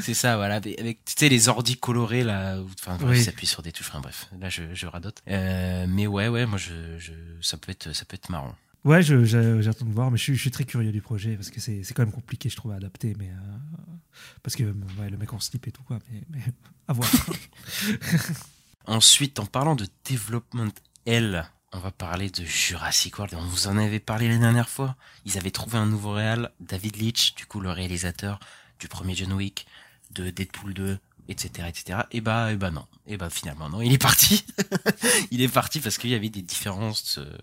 [0.00, 0.56] c'est ça, voilà.
[0.56, 2.60] Avec, tu sais, les ordis colorés, là.
[2.60, 3.18] où- Enfin, Oui.
[3.18, 3.88] ils s'appuient sur des touches.
[3.90, 5.22] Enfin, bref, là, je, je radote.
[5.28, 8.54] Euh, mais ouais, ouais, moi, je, je, ça peut être, ça peut être marrant.
[8.84, 11.58] Ouais, j'attends de voir, mais je suis, je suis très curieux du projet parce que
[11.58, 13.14] c'est c'est quand même compliqué, je trouve, à adapter.
[13.18, 13.94] Mais, euh,
[14.42, 15.98] parce que ouais, le mec en slip et tout, quoi.
[16.12, 16.42] Mais, mais
[16.88, 17.08] à voir.
[18.86, 20.72] Ensuite, en parlant de Development
[21.06, 23.34] L, on va parler de Jurassic World.
[23.38, 24.96] On vous en avait parlé la dernière fois.
[25.24, 28.38] Ils avaient trouvé un nouveau réal, David Leitch, du coup le réalisateur
[28.78, 29.66] du premier John Wick,
[30.12, 32.00] de Deadpool 2, etc., etc.
[32.12, 32.86] Et bah, et bah non.
[33.06, 34.44] Et bah finalement non, il est parti.
[35.30, 37.36] il est parti parce qu'il y avait des différences euh,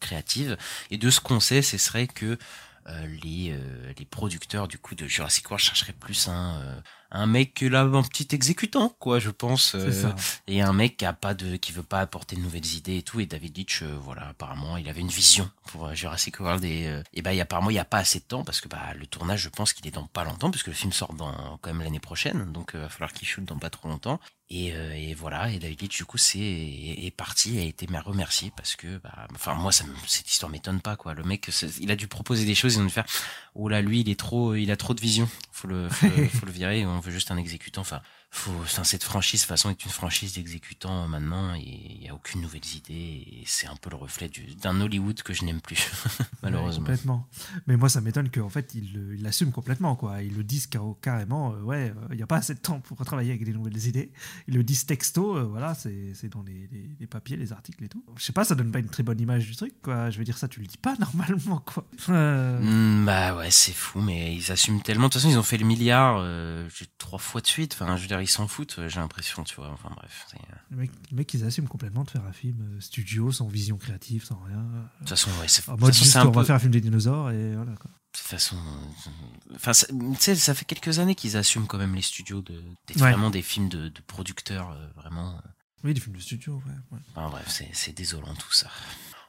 [0.00, 0.56] créatives.
[0.90, 2.38] Et de ce qu'on sait, ce serait que
[2.88, 7.26] euh, les, euh, les producteurs du coup de Jurassic World chercheraient plus un, euh, un
[7.26, 9.74] mec là, un petit exécutant, quoi, je pense.
[9.74, 10.12] Euh,
[10.46, 13.02] et un mec qui a pas de qui veut pas apporter de nouvelles idées et
[13.02, 13.20] tout.
[13.20, 17.02] Et David Leitch euh, voilà apparemment il avait une vision pour Jurassic World et euh,
[17.12, 18.94] et bah y a- apparemment il y a pas assez de temps parce que bah
[18.98, 21.72] le tournage je pense qu'il est dans pas longtemps puisque le film sort dans quand
[21.72, 22.50] même l'année prochaine.
[22.52, 24.20] Donc il va falloir qu'il shoot dans pas trop longtemps
[24.52, 27.86] et, euh, et voilà et David Leitch du coup c'est est, est parti a été
[28.04, 31.14] remercié parce que bah enfin moi ça cette histoire m'étonne pas quoi.
[31.14, 33.06] Le mec il a dû proposer des choses ils ont dû faire
[33.54, 35.28] oh là lui il est trop il a trop de vision.
[35.52, 38.02] Faut le faut, le, faut le virer on veut juste un exécutant enfin
[38.34, 41.60] faut, enfin, cette franchise, de toute façon, est une franchise d'exécutants maintenant, et
[41.94, 45.22] il n'y a aucune nouvelle idée, et c'est un peu le reflet du- d'un Hollywood
[45.22, 45.76] que je n'aime plus,
[46.20, 46.80] Ouais, malheureusement.
[46.84, 47.28] complètement.
[47.66, 49.96] Mais moi, ça m'étonne qu'en fait, ils ils l'assument complètement.
[49.96, 50.22] Quoi.
[50.22, 53.04] Ils le disent car- carrément, euh, ouais, il n'y a pas assez de temps pour
[53.04, 54.10] travailler avec des nouvelles idées.
[54.48, 57.84] Ils le disent texto, euh, voilà, c'est c'est dans les, les- les papiers, les articles
[57.84, 58.02] et tout.
[58.16, 60.08] Je sais pas, ça donne pas une très bonne image du truc, quoi.
[60.10, 61.84] Je veux dire, ça, tu le dis pas normalement, quoi.
[62.08, 65.08] Euh, Hmm, bah ouais, c'est fou, mais ils assument tellement.
[65.08, 66.66] De toute façon, ils ont fait le milliard euh,
[66.96, 67.74] trois fois de suite.
[67.78, 69.68] Enfin, je veux dire, ils s'en foutent, euh, j'ai l'impression, tu vois.
[69.70, 70.26] Enfin bref.
[70.34, 70.38] euh,
[70.70, 73.76] les, mecs, les mecs, ils assument complètement de faire un film euh, studio, sans vision
[73.76, 74.56] créative, sans rien.
[74.62, 76.72] De toute façon, ouais, c'est En mode façon, juste, on va peu- faire un film
[76.72, 77.90] des dinosaures et voilà, quoi.
[77.90, 79.10] de toute façon, euh,
[79.56, 82.62] enfin, ça- tu sais, ça fait quelques années qu'ils assument quand même les studios de,
[82.86, 83.10] des- Ouais.
[83.10, 85.30] vraiment des films de, de producteurs, euh, vraiment.
[85.36, 85.40] euh,
[85.84, 86.72] Oui, des films de studio, ouais.
[86.92, 86.98] ouais.
[87.14, 88.70] Enfin bref, c'est, c'est désolant tout ça.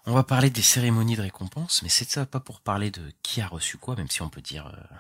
[0.06, 3.40] On va parler des cérémonies de récompense, mais c'est ça pas pour parler de qui
[3.40, 4.96] a reçu quoi, même si on peut dire euh,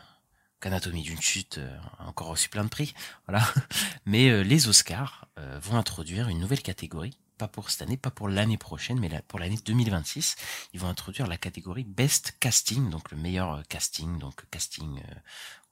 [0.63, 2.93] qu'Anatomie d'une chute euh, a encore reçu plein de prix,
[3.27, 3.45] voilà.
[4.05, 8.11] Mais euh, les Oscars euh, vont introduire une nouvelle catégorie, pas pour cette année, pas
[8.11, 10.37] pour l'année prochaine, mais pour l'année 2026.
[10.73, 15.01] Ils vont introduire la catégorie Best Casting, donc le meilleur casting, donc casting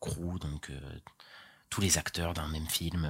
[0.02, 0.72] crew, donc
[1.70, 3.10] tous les acteurs d'un même film.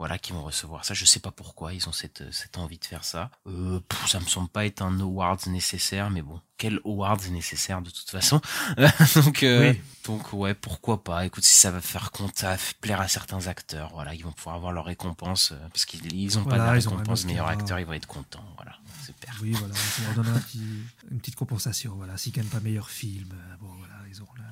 [0.00, 0.94] Euh, voilà, qui vont recevoir ça.
[0.94, 3.30] Je sais pas pourquoi ils ont cette, cette envie de faire ça.
[3.46, 7.82] Euh, pff, ça me semble pas être un awards nécessaire, mais bon, quel awards nécessaire
[7.82, 8.40] de toute façon?
[9.16, 9.80] donc, euh, Oui.
[10.04, 11.26] donc ouais, pourquoi pas?
[11.26, 14.72] Écoute, si ça va faire va plaire à certains acteurs, voilà, ils vont pouvoir avoir
[14.72, 17.92] leur récompense euh, parce qu'ils ils ont Voilà, pas de récompense meilleur acteur, ils vont
[17.92, 18.44] être contents.
[18.56, 19.34] Voilà, super.
[19.42, 21.94] Oui, voilà, ça leur un petit- une petite compensation.
[21.96, 24.44] Voilà, s'ils gagnent pas meilleur film, euh, bon, voilà, ils auront, la-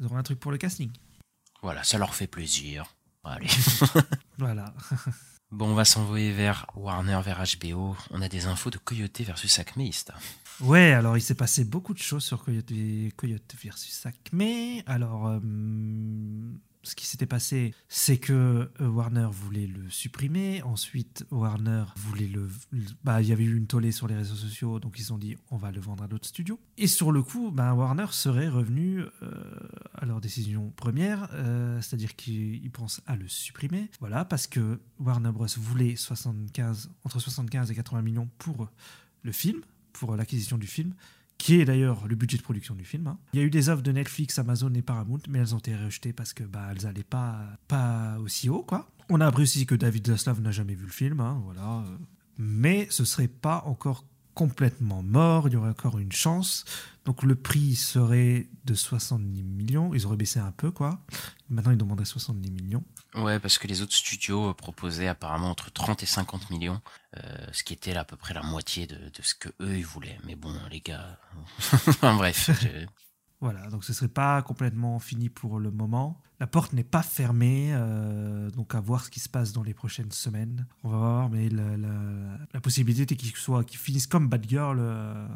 [0.00, 0.90] ils auront un truc pour le casting.
[1.62, 2.94] Voilà, ça leur fait plaisir.
[3.24, 3.48] Allez.
[4.38, 4.72] Voilà.
[5.50, 7.96] Bon, on va s'envoyer vers Warner, vers HBO.
[8.10, 9.82] On a des infos de Coyote versus Acme.
[10.60, 12.70] Ouais, alors il s'est passé beaucoup de choses sur Coyote,
[13.16, 14.82] Coyote versus Acme.
[14.86, 15.40] Alors, euh,
[16.82, 20.62] ce qui s'était passé, c'est que euh, Warner voulait le supprimer.
[20.62, 22.48] Ensuite, Warner voulait le.
[23.04, 25.18] Bah, il y avait eu une tollée sur les réseaux sociaux, donc ils se sont
[25.18, 26.58] dit on va le vendre à d'autres studios.
[26.76, 29.30] Et sur le coup, bah, Warner serait revenu euh,
[29.94, 33.90] à leur décision première, euh, c'est-à-dire qu'ils pensent à le supprimer.
[34.00, 35.46] Voilà, parce que Warner Bros.
[35.58, 38.68] voulait 75, entre 75 et 80 millions pour
[39.22, 39.60] le film,
[39.92, 40.94] pour l'acquisition du film,
[41.38, 43.06] qui est d'ailleurs le budget de production du film.
[43.06, 43.18] hein.
[43.32, 45.74] Il y a eu des offres de Netflix, Amazon et Paramount, mais elles ont été
[45.76, 48.62] rejetées parce que bah, elles n'allaient pas, pas aussi haut.
[48.62, 48.90] quoi.
[49.08, 51.84] On a appris aussi que David Zaslav n'a jamais vu le film, hein, voilà.
[52.36, 56.64] mais ce serait pas encore complètement mort, il y aurait encore une chance.
[57.04, 61.00] Donc le prix serait de 70 millions, ils auraient baissé un peu quoi.
[61.48, 62.84] Maintenant ils demanderaient 70 millions.
[63.14, 66.80] Ouais, parce que les autres studios euh, proposaient apparemment entre 30 et 50 millions,
[67.16, 69.76] euh, ce qui était là à peu près la moitié de, de ce que eux
[69.78, 70.18] ils voulaient.
[70.26, 71.18] Mais bon, les gars,
[71.88, 72.86] enfin bref, je-
[73.40, 76.20] Voilà, donc ce serait pas complètement fini pour le moment.
[76.40, 79.74] La porte n'est pas fermée, euh, donc à voir ce qui se passe dans les
[79.74, 80.66] prochaines semaines.
[80.84, 84.78] On va voir, mais la, la- la possibilité qu'il soit, qu'il finisse comme Bad Girl
[84.80, 85.26] euh,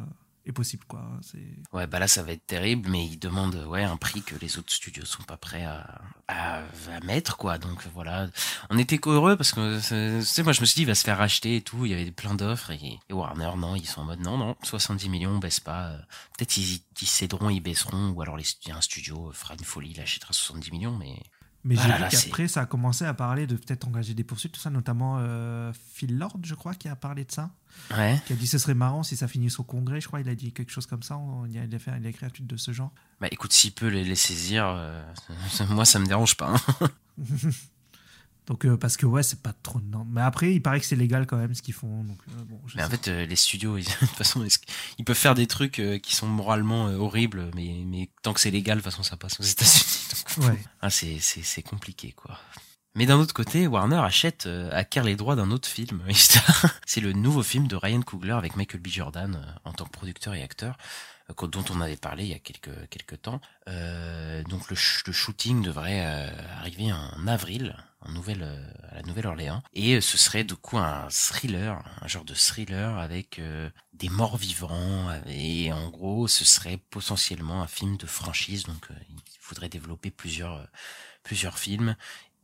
[0.45, 1.03] est possible, quoi.
[1.23, 4.35] C'est Ouais, bah là, ça va être terrible, mais ils demandent ouais, un prix que
[4.37, 6.59] les autres studios sont pas prêts à, à,
[6.91, 7.59] à mettre, quoi.
[7.59, 8.29] Donc voilà,
[8.71, 10.95] on était heureux parce que, c'est- tu sais, moi, je me suis dit, il va
[10.95, 11.87] se faire racheter et tout.
[11.87, 14.57] Il y avait plein d'offres et, et Warner, non, ils sont en mode, non, non,
[14.63, 15.89] 70 millions, on baisse pas.
[15.91, 15.99] Euh,
[16.37, 19.93] Peut-être ils, ils céderont, ils baisseront, ou alors les, il un studio fera une folie,
[19.95, 21.17] il achètera 70 millions, mais
[21.65, 24.53] Mais Ah j'ai vu qu'après, ça a commencé à parler de peut-être engager des poursuites,
[24.53, 27.51] tout ça, notamment euh, Phil Lord, je crois, qui a parlé de ça.
[27.97, 28.21] Ouais.
[28.27, 30.21] Qui a dit ce serait marrant si ça finisse au Congrès, je crois.
[30.21, 31.19] Il a dit quelque chose comme ça.
[31.49, 32.91] Il a, il a fait, il a écrit un tweet de ce genre.
[33.21, 35.03] Bah écoute, s'il peut les, les saisir, euh,
[35.71, 36.55] moi, ça me dérange pas.
[36.55, 36.89] hein.
[38.49, 39.81] Donc, euh, parce que ouais, c'est pas trop.
[39.81, 40.05] Non.
[40.11, 42.03] Mais après, il paraît que c'est légal quand même ce qu'ils font.
[42.03, 44.45] Donc, euh, bon, je Mais en fait, les studios, ils- de toute façon,
[44.99, 48.79] ils peuvent faire des trucs qui sont moralement horribles, mais, mais tant que c'est légal,
[48.79, 50.49] de toute façon, ça passe aux États-Unis.
[50.49, 50.61] Ouais.
[50.81, 52.37] ah, c'est, c'est, c'est compliqué, quoi.
[52.95, 56.03] Mais d'un autre côté, Warner achète, euh, acquiert les droits d'un autre film.
[56.87, 58.89] c'est le nouveau film de Ryan Coogler avec Michael B.
[58.89, 60.77] Jordan euh, en tant que producteur et acteur,
[61.31, 63.41] euh, dont on avait parlé il y a quelques, quelques temps.
[63.69, 64.77] Euh, donc le,
[65.07, 68.43] le shooting devrait euh, arriver en avril en Nouvelle,
[68.91, 69.63] à la Nouvelle-Orléans.
[69.75, 73.41] Et ce serait du coup un thriller, un genre de thriller avec
[73.93, 75.09] des morts vivants.
[75.29, 78.65] Et en gros, ce serait potentiellement un film de franchise.
[78.65, 80.67] Donc il faudrait développer plusieurs,
[81.23, 81.95] plusieurs films.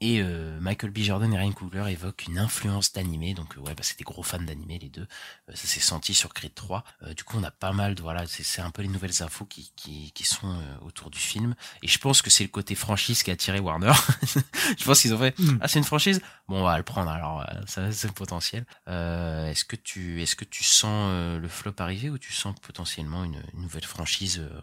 [0.00, 0.98] Et euh, Michael B.
[0.98, 4.22] Jordan et Ryan Coogler évoquent une influence d'animé, donc euh, ouais, bah, c'est des gros
[4.22, 5.06] fans d'animé les deux.
[5.48, 6.84] Euh, ça s'est senti sur Creed 3.
[7.02, 9.44] Euh, du coup, on a pas mal de voilà, c'est un peu les nouvelles infos
[9.44, 11.54] qui qui, qui sont euh, autour du film.
[11.82, 13.92] Et je pense que c'est le côté franchise qui a attiré Warner.
[14.78, 15.58] je pense qu'ils ont fait Mm.
[15.60, 18.64] ah c'est une franchise, bon on va le prendre alors euh, ça c'est le potentiel.
[18.88, 22.54] Euh, est-ce que tu est-ce que tu sens euh, le flop arriver ou tu sens
[22.60, 24.60] potentiellement une, une nouvelle franchise euh,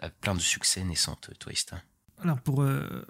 [0.00, 1.80] à plein de succès naissante, toi Istin?
[2.22, 3.04] Alors, pour euh,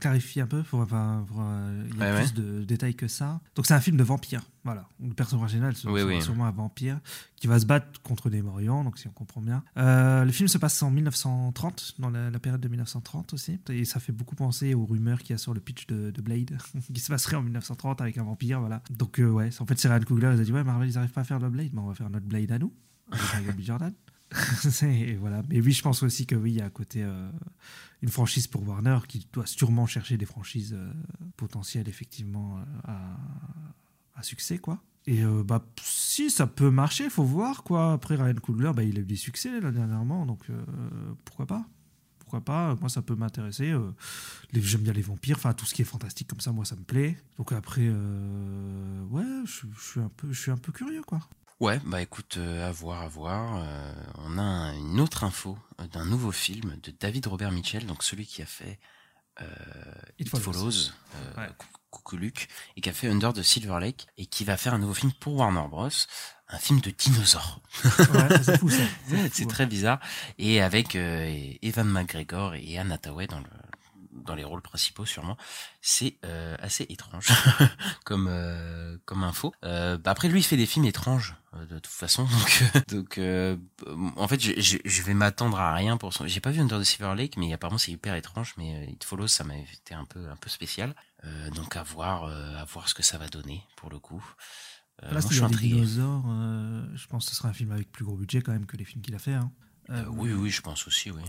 [0.00, 3.08] clarifier un peu, pour, enfin, pour, euh, il y a Ouais, plus de détails que
[3.08, 3.40] ça.
[3.54, 4.42] Donc, c'est un film de vampire.
[4.64, 4.88] Voilà.
[5.02, 6.22] Le personnage original, c'est Oui, c'est oui.
[6.22, 7.00] sûrement un vampire
[7.36, 9.62] qui va se battre contre des morts donc si on comprend bien.
[9.78, 13.58] Euh, le film se passe en 1930, dans la, la période de 1930 aussi.
[13.70, 16.22] Et ça fait beaucoup penser aux rumeurs qu'il y a sur le pitch de, de
[16.22, 16.58] Blade,
[16.94, 18.60] qui se passerait en 1930 avec un vampire.
[18.60, 18.82] Voilà.
[18.90, 20.32] Donc, euh, ouais, en fait, c'est Ryan Coogler.
[20.34, 21.94] Il a dit Ouais, Marvel, ils n'arrivent pas à faire le Blade, mais on va
[21.94, 22.72] faire notre Blade à nous.
[23.34, 23.60] Avec.
[23.60, 23.92] Jordan.
[24.60, 25.42] C'est- voilà.
[25.48, 27.30] Mais oui, je pense aussi que oui, il y a un côté euh,
[28.02, 30.92] une franchise pour Warner qui doit sûrement chercher des franchises euh,
[31.36, 33.16] potentielles effectivement euh, à,
[34.14, 34.82] à succès quoi.
[35.06, 37.94] Et bah si ça peut marcher, faut voir quoi.
[37.94, 40.40] Après Ryan Coogler, bah, il a eu des succès dernièrement, donc
[41.24, 41.64] pourquoi pas.
[42.18, 43.74] Pourquoi pas Moi, ça peut m'intéresser.
[44.52, 46.82] J'aime bien les vampires, enfin tout ce qui est fantastique comme ça, moi, ça me
[46.82, 47.16] plaît.
[47.38, 51.20] Donc après, ouais, je suis un peu, je suis un peu curieux quoi.
[51.60, 53.56] Ouais, bah écoute, euh, à voir, à voir.
[53.62, 57.84] Euh, on a un- une autre info euh, d'un nouveau film de David Robert Mitchell,
[57.86, 58.78] donc celui qui a fait
[59.42, 59.44] euh,
[60.18, 60.52] It It, Follows.
[60.52, 61.48] Follows, euh, Ouais.
[61.58, 64.72] Cou- Coucou Luke, et qui a fait Under the Silver Lake, et qui va faire
[64.74, 65.88] un nouveau film pour Warner Bros,
[66.48, 67.60] un film de dinosaures.
[67.84, 68.82] Ouais, c'est fou ça.
[69.32, 69.98] C'est fou, très bizarre.
[70.38, 73.46] Et avec euh, Evan McGregor et Anne Hathaway dans le
[74.12, 75.36] dans les rôles principaux sûrement.
[75.80, 77.28] C'est euh, assez étrange
[78.04, 79.52] comme euh, comme info.
[79.64, 82.24] Euh, bah après lui il fait des films étranges euh, de toute façon
[82.88, 83.20] donc donc
[84.16, 86.26] en fait je, je, je vais m'attendre à rien pour son.
[86.26, 89.04] J'ai pas vu Under the Silver Lake mais apparemment c'est hyper étrange mais euh, It
[89.04, 90.94] Follows ça m'a été un peu un peu spécial.
[91.24, 94.24] Euh, donc à voir euh, à voir ce que ça va donner pour le coup.
[95.02, 95.74] Euh, Là, moi, je c'est des intrigué.
[95.76, 96.24] dinosaures.
[96.28, 98.76] euh, je pense que ce sera un film avec plus gros budget quand même que
[98.76, 99.32] les films qu'il a fait.
[99.34, 99.50] hein.
[99.90, 101.22] Euh, Euh, oui oui je pense aussi oui.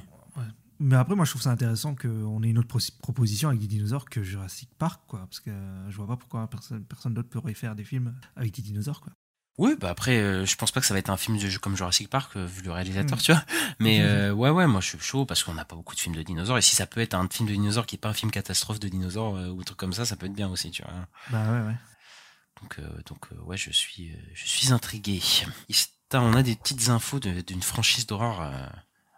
[0.84, 3.68] Mais après, moi, je trouve ça intéressant qu'on ait une autre pro- proposition avec des
[3.68, 5.20] dinosaures que Jurassic Park, quoi.
[5.22, 8.54] Parce que euh, je vois pas pourquoi personne, personne d'autre pourrait faire des films avec
[8.56, 9.14] des dinosaures, quoi.
[9.58, 11.60] Oui, bah après, euh, je pense pas que ça va être un film de jeu
[11.60, 13.22] comme Jurassic Park, euh, vu le réalisateur, Mm.
[13.22, 13.44] tu vois.
[13.80, 16.16] Mais euh, ouais, ouais, moi je suis chaud parce qu'on n'a pas beaucoup de films
[16.16, 16.58] de dinosaures.
[16.58, 18.80] Et si ça peut être un film de dinosaures qui est pas un film catastrophe
[18.80, 20.94] de dinosaures ou un truc comme ça, ça peut être bien aussi, tu vois.
[21.32, 21.76] Bah ouais, ouais.
[22.62, 25.22] Donc, donc ouais, je suis, je suis intrigué.
[25.70, 28.42] Ista, on a des petites infos de- d'une franchise d'horreur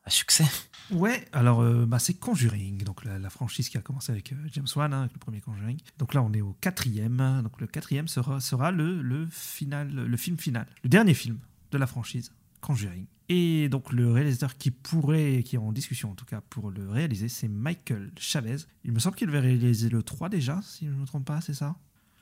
[0.05, 0.45] à succès.
[0.91, 4.35] Ouais, alors euh, bah, c'est Conjuring, donc la, la franchise qui a commencé avec euh,
[4.51, 5.77] James Wan, hein, avec le premier Conjuring.
[5.97, 7.41] Donc là, on est au quatrième.
[7.43, 11.39] Donc le quatrième sera, sera le, le, final, le film final, le dernier film
[11.71, 13.05] de la franchise Conjuring.
[13.29, 16.89] Et donc le réalisateur qui pourrait, qui est en discussion en tout cas pour le
[16.89, 18.57] réaliser, c'est Michael Chavez.
[18.83, 21.39] Il me semble qu'il avait réalisé le 3 déjà, si je ne me trompe pas,
[21.39, 21.75] c'est ça?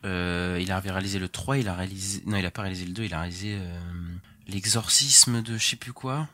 [0.05, 2.93] Euh, il avait réalisé le 3, il a réalisé, non, il a pas réalisé le
[2.93, 3.79] 2, il a réalisé euh,
[4.47, 6.27] l'exorcisme de je sais plus quoi.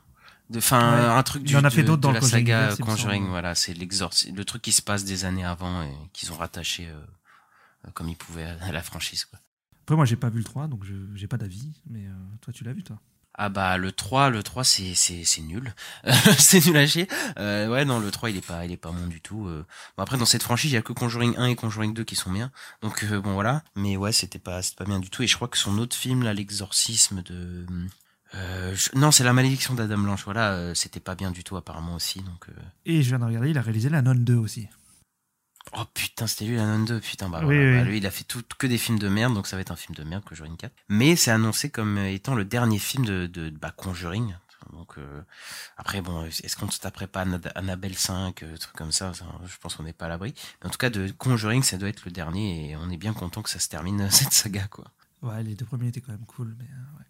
[0.50, 0.74] De, Ouais.
[0.74, 3.30] un truc Il du, en a fait d'autres dans la Conjuring saga il Conjuring, semble.
[3.32, 6.88] voilà, c'est l'exorcisme, le truc qui se passe des années avant et qu'ils ont rattaché
[6.88, 6.94] euh,
[7.86, 9.40] euh, comme ils pouvaient à, la franchise, quoi.
[9.84, 11.82] Après, moi, j'ai pas vu le 3, donc je j'ai pas d'avis.
[11.90, 12.98] Mais euh, toi, tu l'as vu, toi?
[13.40, 15.76] Ah bah le 3, le 3 c'est c'est c'est nul.
[16.40, 17.08] c'est nul à chier.
[17.38, 19.46] Euh, ouais non, le 3 il est pas il est pas bon du tout.
[19.46, 19.64] Euh.
[19.96, 22.16] Bon après dans cette franchise, il y a que Conjuring 1 et Conjuring 2 qui
[22.16, 22.52] sont bien.
[22.82, 25.36] Donc euh, bon voilà, mais ouais, c'était pas c'était pas bien du tout et je
[25.36, 27.64] crois que son autre film là l'exorcisme de
[28.36, 30.24] euh, je- non, c'est la malédiction d'Adam Blanche.
[30.26, 32.22] Voilà, euh, c'était pas bien du tout apparemment aussi.
[32.22, 32.54] Donc, euh,
[32.86, 34.68] Et je viens de regarder, il a réalisé La Nonne 2 aussi.
[35.74, 37.00] oh putain, c'était lui la nonne 2.
[37.00, 37.78] Putain, bah, Oui, voilà, oui.
[37.78, 39.72] bah, lui, il a fait tout, que des films de merde, donc ça va être
[39.72, 40.74] un film de merde, Conjuring 4.
[40.90, 44.36] Mais c'est annoncé comme étant le dernier film de, de bah, Conjuring.
[44.74, 45.22] Donc euh,
[45.78, 49.26] après, bon, est-ce qu'on se taperait pas Anna- Annabelle 5, euh, truc comme ça, ça,
[49.46, 50.34] Je pense qu'on n'est pas à l'abri.
[50.62, 53.14] Mais en tout cas, de Conjuring, ça doit être le dernier, et on est bien
[53.14, 54.86] content que ça se termine cette saga, quoi.
[55.22, 57.06] Ouais, les deux premiers étaient quand même cool, mais euh, ouais.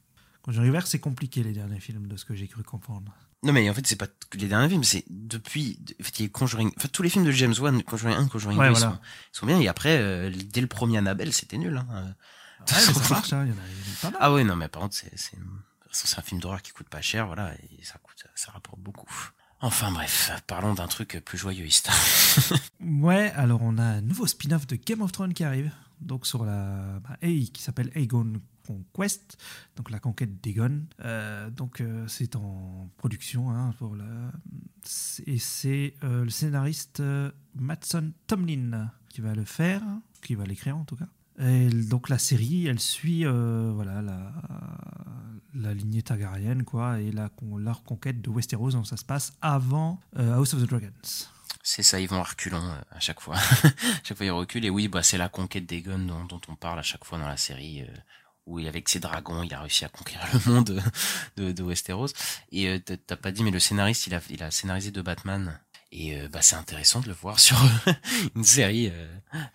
[0.48, 3.14] Conjuring Vert, c'est compliqué les derniers films de ce que j'ai cru comprendre.
[3.44, 6.24] Non mais en fait c'est pas que les derniers films, c'est depuis en fait, il
[6.24, 8.72] y a Conjuring, enfin tous les films de James Wan, Conjuring 1, Conjuring 2 Ouais,
[8.72, 8.98] ils, sont,
[9.34, 11.76] ils sont bien et après euh, dès le premier Annabelle c'était nul.
[11.76, 11.88] Hein.
[12.62, 14.20] Ouais, mais ça marche, hein, il y en a, pas mal.
[14.22, 15.38] Ah ouais non mais par contre c'est c'est
[15.92, 19.12] c'est un film d'horreur qui coûte pas cher voilà et ça coûte ça rapporte beaucoup.
[19.60, 21.90] Enfin bref, parlons d'un truc plus joyeusiste.
[22.80, 26.46] Ouais, alors on a un nouveau spin-off de Game of Thrones qui arrive, donc sur
[26.46, 29.38] la bah, qui s'appelle Aegon Conquest,
[29.76, 30.82] donc la conquête d'Aegon.
[31.06, 34.32] Euh, donc euh, c'est en production hein, pour la
[35.26, 39.82] et c'est euh, le scénariste euh, Matson Tomlin qui va le faire,
[40.22, 41.08] qui va l'écrire en tout cas.
[41.40, 44.34] Et donc la série, elle suit voilà la,
[45.54, 48.72] la lignée Targaryen quoi et la con- leur conquête de Westeros.
[48.72, 51.28] Donc ça se passe avant House of the Dragons.
[51.64, 53.36] C'est ça, ils vont à reculons à chaque fois.
[54.04, 56.80] chaque fois ils reculent et oui bah c'est la conquête d'Egon dont, dont on parle
[56.80, 57.84] à chaque fois dans la série.
[58.48, 60.82] Où avec ses dragons, il a réussi à conquérir le monde
[61.38, 62.08] de, de Westeros.
[62.52, 65.60] Et euh, t'as- pas dit, mais le scénariste, il a, il a scénarisé de Batman.
[65.92, 67.58] Et euh, bah, c'est intéressant de le voir sur
[68.36, 69.08] une série euh,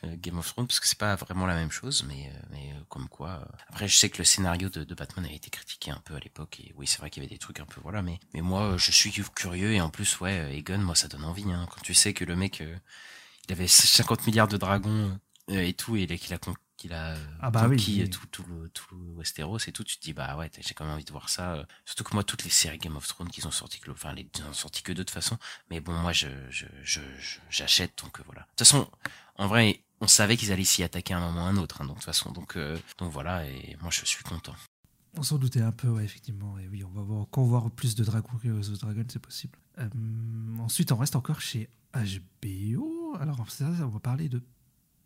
[0.05, 2.73] euh, Game of Thrones parce que c'est pas vraiment la même chose, mais euh, mais
[2.89, 3.47] comme quoi.
[3.69, 6.21] Après, je sais que le scénario de, de Batman a été critiqué un peu à
[6.21, 8.41] l'époque et oui, c'est vrai qu'il y avait des trucs un peu voilà, mais mais
[8.41, 11.51] moi, je suis curieux et en plus, ouais, Egon, moi, ça donne envie.
[11.53, 12.77] Hein, quand tu sais que le mec, euh,
[13.49, 17.51] il avait 50 milliards de dragons et tout et qu'il a con- qu'il a Ah
[17.51, 18.11] bah oui, conquis oui.
[18.11, 20.85] tout tout le tout le Westeros et tout, tu te dis bah ouais, j'ai quand
[20.85, 21.55] même envie de voir ça.
[21.55, 24.13] euh, Surtout que moi, toutes les séries Game of Thrones qu'ils ont sorti, que, enfin,
[24.13, 25.39] les, ils ont sorti que deux de toute façon.
[25.71, 28.43] Mais bon, moi, je, je, je, je- j'achète, donc euh, voilà.
[28.43, 28.89] De toute façon,
[29.37, 31.81] en vrai, on savait qu'ils allaient s'y attaquer à un moment ou à un autre,
[31.83, 34.55] hein, donc de toute façon, donc, euh, donc voilà, et moi, je suis content.
[35.17, 36.59] On s'en doutait un peu, ouais, effectivement.
[36.59, 39.19] Et oui, on va voir, encore voir plus de dragons que House of Dragon, c'est
[39.21, 39.59] possible.
[39.79, 39.89] Euh,
[40.59, 43.15] ensuite, on reste encore chez HBO.
[43.21, 44.43] Alors, ça, on va parler de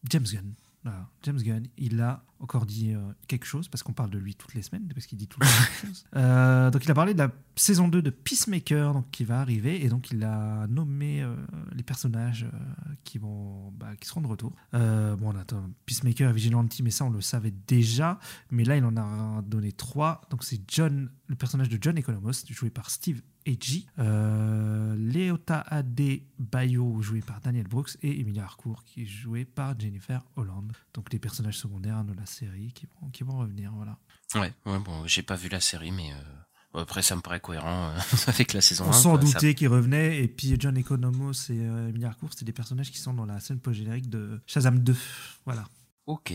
[0.08, 0.54] James Gunn.
[0.86, 4.36] Voilà, James Gunn, il a encore dit euh, quelque chose, parce qu'on parle de lui
[4.36, 6.04] toutes les semaines, parce qu'il dit tout le temps chose.
[6.14, 9.84] Euh, donc, il a parlé de la saison 2 de Peacemaker, donc, qui va arriver,
[9.84, 11.34] et donc il a nommé euh,
[11.72, 14.52] les personnages euh, qui, vont, bah, qui seront de retour.
[14.72, 18.20] Bon, on attend Peacemaker et Vigilante, mais ça, on le savait déjà.
[18.52, 20.20] Mais là, il en a donné trois.
[20.30, 23.86] Donc, c'est John, le personnage de John Economos, joué par Steve Agee.
[23.98, 27.96] Euh, Leota Ade Bayo, joué par Daniel Brooks.
[28.02, 30.72] Et Emilia Harcourt, qui est jouée par Jennifer Holland.
[30.94, 33.72] Donc, les personnages secondaires de la série qui vont, qui vont revenir.
[33.74, 33.98] Voilà.
[34.34, 37.90] Ouais, ouais, bon, j'ai pas vu la série, mais euh, après, ça me paraît cohérent
[37.90, 38.92] euh, avec la saison On 1.
[38.92, 40.22] s'en quoi, ça- doutait qu'ils revenaient.
[40.22, 43.40] Et puis, John Economos et euh, Emilia Harcourt, c'était des personnages qui sont dans la
[43.40, 44.96] scène post-générique de Shazam 2.
[45.44, 45.64] Voilà.
[46.06, 46.32] Ok,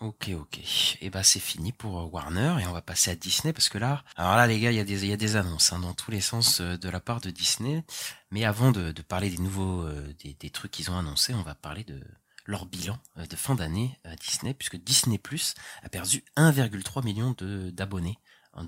[0.00, 0.98] ok, ok.
[1.00, 3.78] Et bah c'est fini pour euh, Warner et on va passer à Disney parce que
[3.78, 5.94] là, alors là les gars, il y a des y a des annonces hein, dans
[5.94, 7.84] tous les sens euh, de la part de Disney.
[8.32, 11.84] Mais avant de, parler des nouveaux euh, des, trucs qu'ils ont annoncés, on va parler
[11.84, 12.02] de
[12.44, 17.36] leur bilan de fin d'année à Disney puisque Disney Plus a perdu 1,3 million
[17.72, 18.18] d'abonnés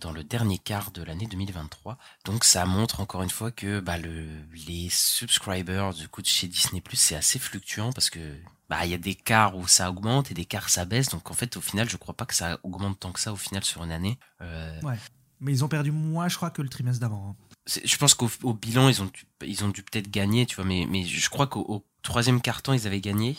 [0.01, 1.97] dans le dernier quart de l'année 2023.
[2.25, 4.27] Donc ça montre encore une fois que bah, le,
[4.67, 8.37] les subscribers du coup de chez Disney Plus c'est assez fluctuant parce que
[8.69, 11.09] bah il y a des quarts où ça augmente et des quarts ça baisse.
[11.11, 13.37] Donc en fait au final je crois pas que ça augmente tant que ça au
[13.37, 14.19] final sur une année.
[14.41, 14.99] Euh, Ouais.
[15.41, 17.37] Mais ils ont perdu moins, je crois, que le trimestre d'avant.
[17.39, 17.81] hein.
[17.85, 20.65] je pense qu'au au bilan ils ont dû, ils ont dû peut-être gagner, tu vois,
[20.65, 23.37] mais mais je crois qu'au au troisième carton ils avaient gagné,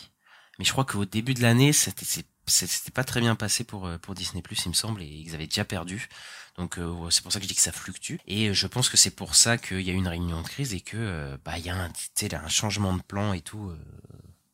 [0.60, 2.06] mais je crois qu'au début de l'année c'était
[2.48, 5.34] c'était pas très bien passé pour euh, pour Disney Plus il me semble et ils
[5.34, 6.08] avaient déjà perdu.
[6.56, 8.88] Donc euh, c'est pour ça que je dis que ça fluctue et euh, je pense
[8.88, 11.58] que c'est pour ça qu'il y a eu une réunion de crise et que bah
[11.58, 13.72] il y a un changement de plan et tout.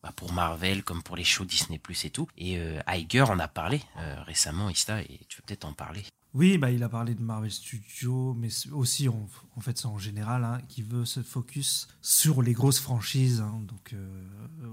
[0.02, 2.28] bah, pour Marvel comme pour les shows Disney Plus et tout.
[2.37, 3.80] Et Iger en a parlé
[4.26, 6.04] récemment, Ista, et tu veux peut-être en parler.
[6.35, 9.99] Oui, bah, il a parlé de Marvel Studios, mais aussi, en, en fait, c'est en
[9.99, 13.40] général, hein, qui veut se focus sur les grosses franchises.
[13.40, 13.62] hein.
[13.68, 14.27] donc euh,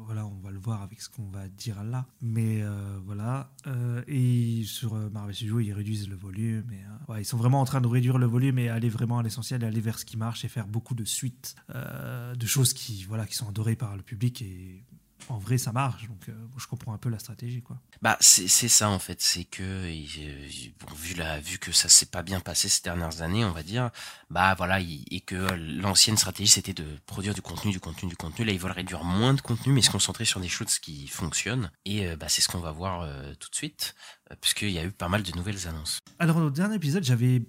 [0.05, 2.07] voilà, on va le voir avec ce qu'on va dire là.
[2.19, 3.51] Mais euh, voilà.
[3.67, 6.71] Euh, et sur euh, Marvel Studios, ils réduisent le volume.
[6.71, 6.77] Et,
[7.09, 9.23] euh, ouais, ils sont vraiment en train de réduire le volume et aller vraiment à
[9.23, 13.03] l'essentiel, aller vers ce qui marche et faire beaucoup de suites, euh, de choses qui,
[13.03, 14.83] voilà, qui sont adorées par le public et
[15.31, 16.07] en vrai, ça marche.
[16.07, 17.79] Donc, euh, je comprends un peu la stratégie, quoi.
[18.01, 22.07] Bah c'est ça en fait, c'est que euh, bon, vu la vu que ça s'est
[22.07, 23.91] pas bien passé ces dernières années, on va dire,
[24.29, 28.15] bah voilà, il- et que l'ancienne stratégie c'était de produire du contenu, du contenu, du
[28.15, 28.43] contenu.
[28.45, 31.71] Là, ils veulent réduire moins de contenu, mais se concentrer sur des choses qui fonctionnent.
[31.85, 33.95] Et euh, bah c'est ce qu'on va voir euh, tout de suite,
[34.41, 35.99] puisqu'il y a eu pas mal de nouvelles annonces.
[36.19, 37.41] Alors, au dernier épisode, j'avais.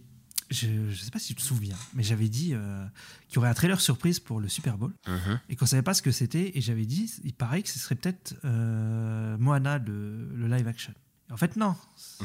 [0.53, 2.85] Je, je sais pas si tu te souviens, mais j'avais dit euh,
[3.29, 5.41] qu'il y aurait un trailer surprise pour le Super Bowl Mhm.
[5.49, 6.57] et qu'on savait pas ce que c'était.
[6.57, 10.93] Et j'avais dit, il paraît que ce serait peut-être euh, Moana, le, le live action.
[11.31, 11.75] Et en fait, non.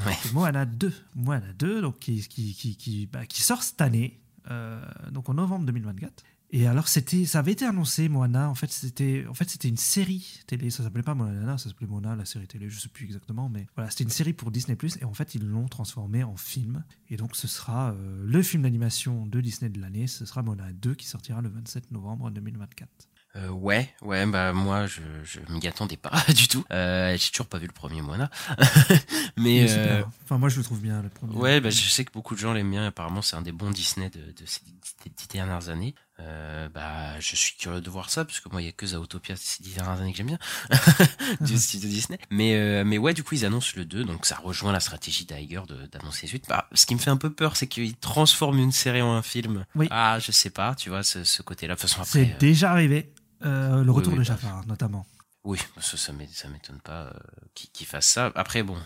[0.05, 0.17] Ouais.
[0.33, 0.93] Moana 2.
[1.15, 4.19] Moana 2, donc, qui, qui, qui, qui, bah, qui sort cette année,
[4.51, 6.23] euh, donc en novembre 2024.
[6.49, 8.49] Et alors, c'était, ça avait été annoncé, Moana.
[8.49, 10.69] En fait, c'était, en fait, c'était une série télé.
[10.69, 12.69] Ça s'appelait pas Moana, ça s'appelait Moana, la série télé.
[12.69, 14.77] Je sais plus exactement, mais voilà, c'était une série pour Disney+.
[15.01, 16.85] Et en fait, ils l'ont transformé en film.
[17.09, 20.07] Et donc, ce sera euh, le film d'animation de Disney de l'année.
[20.07, 22.87] Ce sera Moana 2 qui sortira le 27 novembre 2024.
[23.35, 26.63] Euh, ouais, ouais, bah moi je je m'y attendais pas du tout.
[26.71, 28.31] Euh, j'ai toujours pas vu le premier Moana,
[29.37, 30.01] mais euh.
[30.23, 31.35] Enfin, moi, je le trouve bien, le premier.
[31.35, 32.87] Ouais, bah, je sais que beaucoup de gens l'aiment bien.
[32.87, 35.93] Apparemment, c'est un des bons Disney de, de ces dix dernières années.
[36.19, 38.87] Euh, bah, je suis curieux de voir ça parce que moi, il y a que
[38.87, 40.39] Zaotopia ces dix dernières années que j'aime bien
[41.41, 42.17] du studio Disney.
[42.31, 45.25] Mais euh, mais ouais, du coup, ils annoncent le 2, donc ça rejoint la stratégie
[45.25, 45.61] d'Iger
[45.91, 46.45] d'annoncer les suites.
[46.49, 49.21] Bah, ce qui me fait un peu peur, c'est qu'ils transforment une série en un
[49.21, 49.65] film.
[49.75, 49.87] Oui.
[49.91, 51.75] Ah, je sais pas, tu vois, ce, ce côté-là.
[51.75, 53.13] De toute façon, C'est euh, déjà arrivé.
[53.45, 55.05] Euh, le retour oui, de bah, Jafar, notamment.
[55.43, 57.11] oui, ça, ça m'é- ça m'étonne pas euh,
[57.53, 58.31] qu'ils qu'ils fassent ça.
[58.33, 58.77] Après, bon.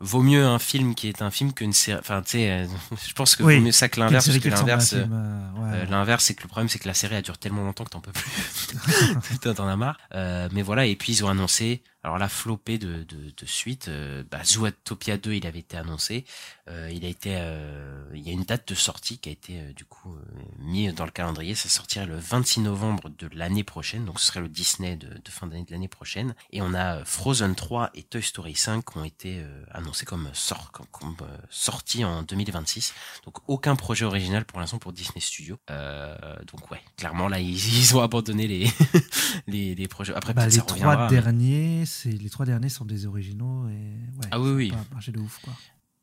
[0.00, 1.98] Vaut mieux un film qui est un film qu'une série.
[1.98, 2.66] Enfin, tu sais, euh,
[3.08, 3.56] je pense que Oui.
[3.56, 5.86] vaut mieux ça que l'inverse, parce que l'inverse, euh, euh, ouais.
[5.90, 8.00] Euh, c'est que le problème, c'est que la série, elle dure tellement longtemps que t'en
[8.00, 9.38] peux plus.
[9.54, 9.98] T'en as marre.
[10.14, 13.88] Euh, mais voilà, et puis ils ont annoncé, alors la flopée de, de, de suite,
[13.88, 16.26] euh, bah, Zootopia 2, il avait été annoncé.
[16.68, 19.58] Euh, il a été, euh, il y a une date de sortie qui a été
[19.58, 21.54] euh, du coup euh, mis dans le calendrier.
[21.54, 25.30] Ça sortirait le 26 novembre de l'année prochaine, donc ce serait le Disney de, de
[25.30, 26.34] fin d'année de l'année prochaine.
[26.52, 30.28] Et on a Frozen 3 et Toy Story 5 qui ont été euh, annoncés comme
[30.34, 31.16] sort, comme, comme,
[31.48, 32.92] sortis en 2026.
[33.24, 35.56] Donc aucun projet original pour l'instant pour Disney Studios.
[35.70, 36.16] Euh,
[36.52, 38.70] donc ouais, clairement là ils, ils ont abandonné les
[39.46, 40.14] les, les projets.
[40.14, 44.50] Après Bah, les trois derniers, les trois derniers sont des originaux et ouais, Ah oui,
[44.50, 44.70] oui.
[44.70, 45.52] pas marché de ouf quoi.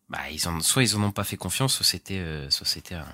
[0.09, 2.95] Bah ils en soit ils en ont pas fait confiance, soit c'était euh, soit c'était
[2.95, 3.07] un,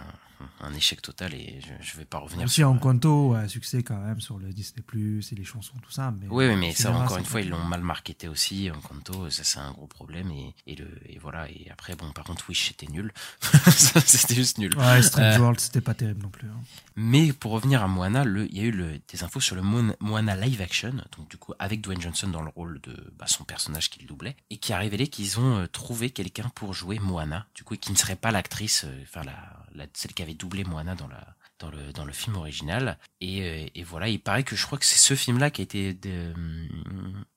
[0.62, 2.40] un échec total et je, je vais pas revenir.
[2.40, 5.36] Même si sur, euh, Encanto a un succès quand même sur le Disney Plus et
[5.36, 6.12] les chansons tout ça.
[6.20, 8.70] Mais Oui, oui, mais ça, encore une fois, ils l'ont mal marketé aussi.
[8.72, 10.30] Encanto, ça, c'est un gros problème.
[10.32, 11.50] Et, et, le, et voilà.
[11.50, 13.12] Et après, bon, par contre, Wish, c'était nul.
[13.68, 14.76] C'était juste nul.
[14.78, 16.48] Ouais, Strange Euh, World, c'était pas terrible non plus.
[16.48, 16.60] hein.
[16.96, 19.62] Mais pour revenir à Moana, le, il y a eu le, des infos sur le
[19.62, 23.44] Moana live action, donc du coup avec Dwayne Johnson dans le rôle de bah, son
[23.44, 27.46] personnage qu'il doublait, et qui a révélé qu'ils ont euh, trouvé quelqu'un pour jouer Moana,
[27.54, 29.36] du coup et qui ne serait pas l'actrice, enfin la,
[29.78, 32.98] la, celle qui avait doublé Moana dans la dans le dans le film original.
[33.22, 35.64] Et, euh, et voilà, il paraît que je crois que c'est ce film-là qui a
[35.64, 36.34] été de,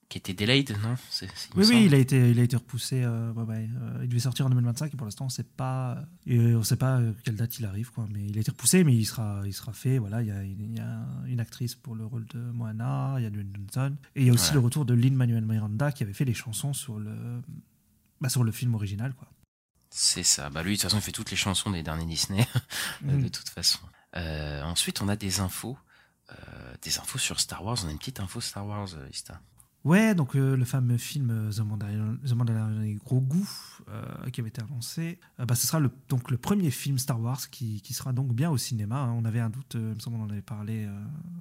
[0.09, 0.97] qui a été delayed, non?
[1.23, 3.03] Il Oui, oui, il a été, il a été repoussé.
[3.05, 6.05] euh, ouais, ouais, euh, il devait sortir en 2025 et pour l'instant, on sait pas,
[6.29, 8.09] euh, on sait pas euh, quelle date il arrive, quoi.
[8.13, 9.99] Mais il a été repoussé, mais il sera, il sera fait.
[9.99, 13.23] Voilà, il y a, il y a une actrice pour le rôle de Moana, il
[13.23, 14.55] y a Dwayne Johnson et il y a aussi Ouais.
[14.55, 17.41] le retour de Lin Manuel Miranda qui avait fait les chansons sur le,
[18.21, 19.29] bah, sur le film original, quoi.
[19.91, 20.51] C'est ça.
[20.51, 22.47] Bah lui, de toute façon, il fait toutes les chansons des derniers Disney,
[23.09, 23.23] euh, Mm.
[23.25, 23.81] de toute façon.
[24.17, 25.77] Euh, ensuite, on a des infos.
[26.31, 26.35] Euh,
[26.83, 27.77] des infos sur Star Wars.
[27.85, 29.41] On a une petite info Star Wars, euh, Ista.
[29.83, 33.49] Ouais, donc euh, le fameux film euh, The Mandalorian, The Mandalorian et Gros Goût
[33.89, 37.19] euh, qui avait été annoncé, euh, bah, ce sera le, donc le premier film Star
[37.19, 38.97] Wars qui, qui sera donc bien au cinéma.
[38.99, 39.15] hein.
[39.17, 40.87] On avait un doute, il me semble qu'on en avait parlé,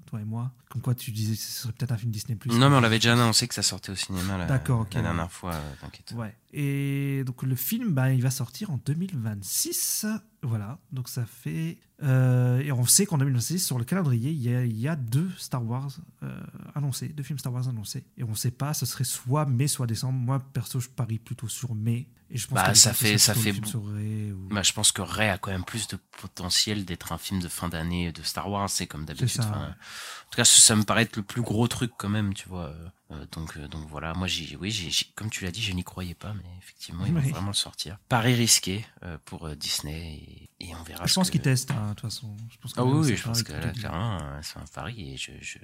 [0.05, 2.37] toi et moi, comme quoi tu disais que ce serait peut-être un film Disney+.
[2.45, 4.93] Non, mais on l'avait déjà annoncé que ça sortait au cinéma la, D'accord, ok.
[4.93, 6.13] la dernière fois, t'inquiète.
[6.15, 6.33] Ouais.
[6.53, 10.05] Et donc le film, bah, il va sortir en 2026.
[10.41, 10.79] Voilà.
[10.91, 11.77] Donc ça fait.
[12.01, 15.91] euh, et on sait qu'en 2026, sur le calendrier, il y a, deux Star Wars
[16.23, 16.41] euh,
[16.75, 18.05] annoncés, deux films Star Wars annoncés.
[18.17, 20.17] Et on ne sait pas, ce serait soit mai, soit décembre.
[20.17, 22.07] Moi, perso, je parie plutôt sur mai.
[22.32, 25.01] Et je pense Bah, qu'avec ça fait- ça fait Ray ou- Bah, je pense que
[25.01, 28.49] Ray a quand même plus de potentiel d'être un film de fin d'année de Star
[28.49, 29.41] Wars, c'est comme d'habitude.
[29.41, 29.65] Enfin, ouais.
[29.67, 32.65] En tout cas, ça, me paraît être le plus gros truc quand même, tu vois.
[32.65, 35.73] Euh, euh, donc, euh, donc voilà, moi, j'ai, oui, j'ai, comme tu l'as dit, je
[35.73, 37.32] n'y croyais pas, mais effectivement, vont Oui.
[37.32, 37.97] vraiment le sortir.
[38.09, 41.07] Pari risqué euh, pour euh, Disney et, et on verra.
[41.07, 42.38] Je ce pense que- qu'ils testent, hein, de toute façon.
[42.51, 44.65] Je pense Ah que oui, oui, je pense que plutôt là, clairement, euh, c'est un
[44.71, 45.57] pari et je, je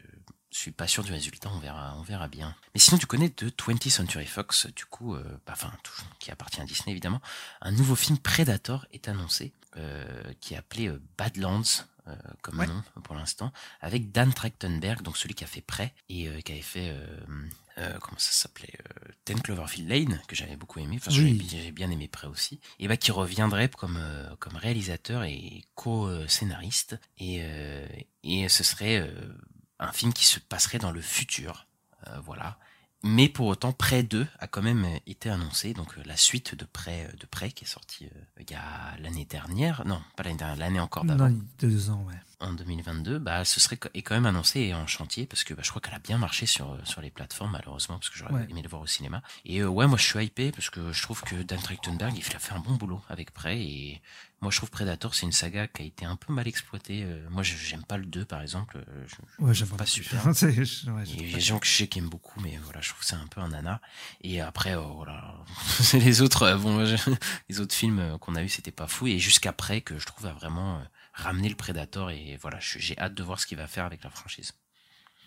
[0.58, 1.50] suis pas sûr du résultat.
[1.54, 2.56] On verra, on verra bien.
[2.74, 5.72] Mais sinon, tu connais de 20th Century Fox, du coup, euh, enfin,
[6.20, 7.22] qui appartient à Disney évidemment.
[7.62, 10.06] Un nouveau film Predator est annoncé, euh,
[10.42, 11.64] qui est appelé euh, Badlands.
[12.08, 12.68] euh, comme Ouais.
[12.68, 13.52] nom pour l'instant,
[13.82, 16.96] avec Dan Trachtenberg, donc celui qui a fait Prêt et qui avait fait
[17.80, 21.44] euh, comment ça s'appelait euh, Ten Cloverfield Lane que j'avais beaucoup aimé, enfin Oui.
[21.50, 25.64] j'avais- j'ai bien aimé Prêt aussi, et bah qui reviendrait comme euh, comme réalisateur et
[25.74, 27.42] co-scénariste et
[28.24, 29.12] et ce serait
[29.80, 31.68] un film qui se passerait dans le futur.
[32.08, 32.58] Euh, voilà.
[33.04, 36.66] Mais pour autant, Prêt 2 a quand même été annoncé, donc euh, la suite de
[36.66, 40.38] Prêt de Prêt qui est sortie euh, il y a l'année dernière, non, pas l'année
[40.38, 41.32] dernière, l'année encore d'avant.
[41.60, 42.20] Deux ans, ouais.
[42.42, 45.62] En 2022, bah ce serait est quand même annoncé et en chantier parce que bah,
[45.64, 48.48] je crois qu'elle a bien marché sur sur les plateformes malheureusement parce que j'aurais Ouais.
[48.50, 49.22] aimé le voir au cinéma.
[49.46, 52.36] Et euh, ouais, moi je suis hypé parce que je trouve que Dan Trachtenberg il
[52.36, 54.02] a fait un bon boulot avec Prey et
[54.42, 57.04] moi je trouve Predator c'est une saga qui a été un peu mal exploitée.
[57.04, 59.88] Euh, moi j'aime pas le 2 par exemple, euh, je- Ouais, j'aime pas plus.
[60.04, 60.22] super.
[60.42, 61.40] Il y a des pas.
[61.40, 63.40] gens que je sais qui aiment beaucoup, mais voilà, je trouve que c'est un peu
[63.42, 63.80] un nana.
[64.22, 65.36] Et après, oh, voilà,
[65.80, 66.96] c'est les autres, euh, bon, je-
[67.50, 69.08] les autres films euh, qu'on a eu, c'était pas fou.
[69.08, 70.82] Et jusqu'après, que je trouve a vraiment
[71.20, 72.12] euh, ramené le Predator.
[72.12, 74.54] Et voilà, j'ai hâte de voir ce qu'il va faire avec la franchise.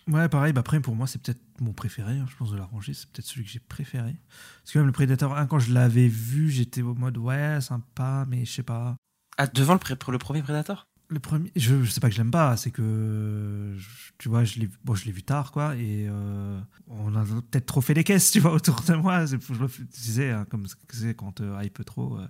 [0.07, 2.65] Ouais, pareil, bah après, pour moi, c'est peut-être mon préféré, hein, je pense, de la
[2.65, 2.93] rangée.
[2.95, 4.15] C'est peut-être celui que j'ai préféré.
[4.63, 8.25] Parce que même le Predator 1, quand je l'avais vu, j'étais au mode, ouais, sympa,
[8.27, 8.95] mais je sais pas.
[9.37, 10.87] Ah, devant le, pré- pour le premier Predator?
[11.09, 14.43] Le premier, je, je sais pas que je l'aime pas, c'est que, je- tu vois,
[14.43, 17.93] je l'ai bon, je l'ai vu tard, quoi, et euh, on a peut-être trop fait
[17.95, 19.25] les caisses, tu vois, autour de moi.
[19.27, 22.27] C'est- Je me disais, hein, comme c'est quand on te hype trop, euh,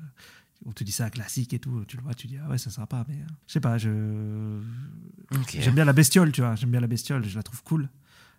[0.65, 2.57] on te dit ça un classique et tout, tu le vois, tu dis, ah ouais,
[2.57, 4.59] c'est sympa, mais euh, je sais pas, je.
[5.57, 7.89] J'aime bien la bestiole, tu vois, j'aime bien la bestiole, je la trouve cool.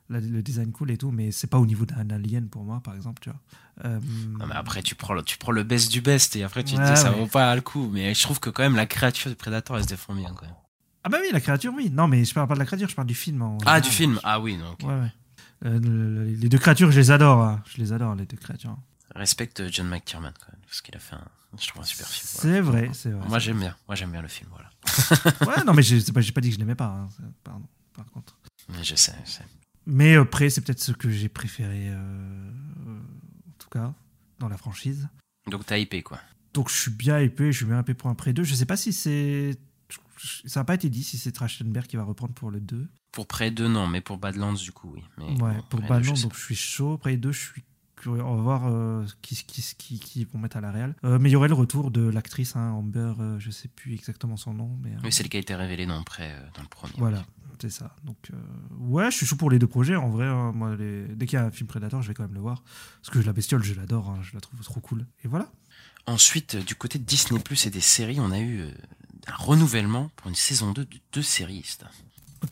[0.09, 2.81] La- le design cool et tout, mais c'est pas au niveau d'un alien pour moi,
[2.83, 3.39] par exemple, tu vois.
[3.85, 4.01] Euh,
[4.41, 6.75] Non, mais après, tu prends, le, tu prends le best du best et après, tu
[6.75, 7.19] te dis, ça ouais.
[7.21, 7.89] vaut pas le coup.
[7.93, 10.47] Mais je trouve que quand même, la créature du Predator, elle se défend bien, quand
[10.47, 10.55] même.
[11.05, 11.91] Ah bah oui, la créature, oui.
[11.91, 13.41] Non, mais je parle pas de la créature, je parle du film.
[13.43, 14.59] en Ah, du film Ah oui.
[14.83, 15.13] Ouais, ouais.
[15.65, 17.41] Euh, le- le- les deux créatures, je les adore.
[17.45, 17.63] hein.
[17.67, 18.77] Je les adore, les deux créatures.
[19.15, 21.27] Respecte John McTiernan, quand même, parce qu'il a fait un,
[21.61, 22.27] je trouve, un super film.
[22.29, 23.29] C'est vrai, c'est vrai.
[23.29, 23.77] Moi, j'aime bien.
[23.89, 24.71] Moi, j'aime bien le film, voilà.
[25.57, 26.87] ouais, non, mais j'ai pas, pas dit que je l'aimais pas.
[26.87, 27.09] hein.
[27.43, 28.39] Pardon, par contre.
[28.69, 29.45] Mais je sais, je sais.
[29.87, 33.01] Mais après, c'est peut-être ce que j'ai préféré, euh, euh,
[33.49, 33.93] en tout cas,
[34.39, 35.09] dans la franchise.
[35.51, 36.21] Donc, t'as hypé, quoi.
[36.53, 38.43] Donc je suis bien épais, je suis bien épais pour un pré 2.
[38.43, 39.57] Je sais pas si c'est.
[40.45, 42.89] Ça n'a pas été dit si c'est Trachtenberg qui va reprendre pour le 2.
[43.13, 45.03] Pour Prey 2, non, mais pour Badlands, du coup, oui.
[45.17, 46.99] Mais Ouais, bon, pour Prey 2, Ballant, je sais donc je suis chaud.
[46.99, 47.65] Pré 2, je suis.
[48.09, 50.95] On va voir euh, qui, qui, qui, qui vont mettre à la réal.
[51.05, 53.93] Euh, mais il y aurait le retour de l'actrice hein, Amber, euh, je sais plus
[53.95, 54.79] exactement son nom.
[54.83, 56.95] Mais, euh, Oui, c'est le qui a été révélé dans Prey, euh, dans le premier.
[56.99, 57.25] Voilà,
[57.61, 57.95] c'est ça.
[58.05, 58.31] Donc,
[58.79, 59.97] ouais, je suis chaud pour les deux projets.
[59.97, 62.23] En vrai, hein, moi, les- dès qu'il y a un film Predator, je vais quand
[62.25, 62.63] même le voir.
[63.03, 65.07] Parce que la bestiole, je l'adore, hein, je la trouve trop cool.
[65.25, 65.51] Et voilà.
[66.07, 68.63] Ensuite, du côté de Disney Plus et des séries, on a eu
[69.27, 71.77] un renouvellement pour une saison 2 de deux séries.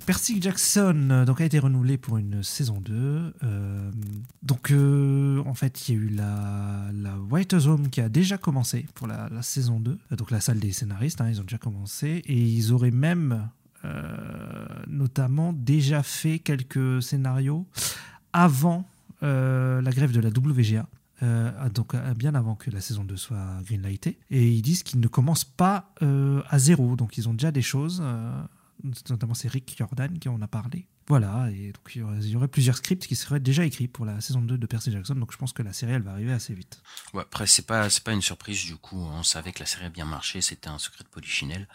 [0.07, 3.35] Percy Jackson euh, donc, a été renouvelé pour une saison 2.
[3.43, 3.91] Euh,
[4.43, 8.39] donc, euh, en fait, il y a eu la, la White Home qui a déjà
[8.39, 9.91] commencé pour la, saison 2.
[9.91, 12.23] Euh, Donc, la salle des scénaristes, hein, ils ont déjà commencé.
[12.27, 13.49] Et ils auraient même,
[14.87, 17.67] notamment, déjà fait quelques scénarios
[18.33, 18.85] avant
[19.23, 20.87] la grève de la WGA.
[21.75, 24.19] Donc bien avant que la saison 2 soit greenlightée.
[24.31, 26.97] Et ils disent qu'ils ne commencent pas à zéro.
[26.97, 28.03] Donc ils ont déjà des choses.
[29.09, 30.87] Notamment c'est Rick Jordan qui en a parlé.
[31.09, 33.89] Voilà, et donc il y, aurait, il y aurait plusieurs scripts qui seraient déjà écrits
[33.89, 36.11] pour la saison 2 de Percy Jackson, donc je pense que la série elle va
[36.13, 36.83] arriver assez vite.
[37.15, 38.99] Ouais, après, c'est pas, c'est pas une surprise, du coup.
[38.99, 41.67] On savait que la série a bien marché, c'était un secret de Polichinelle.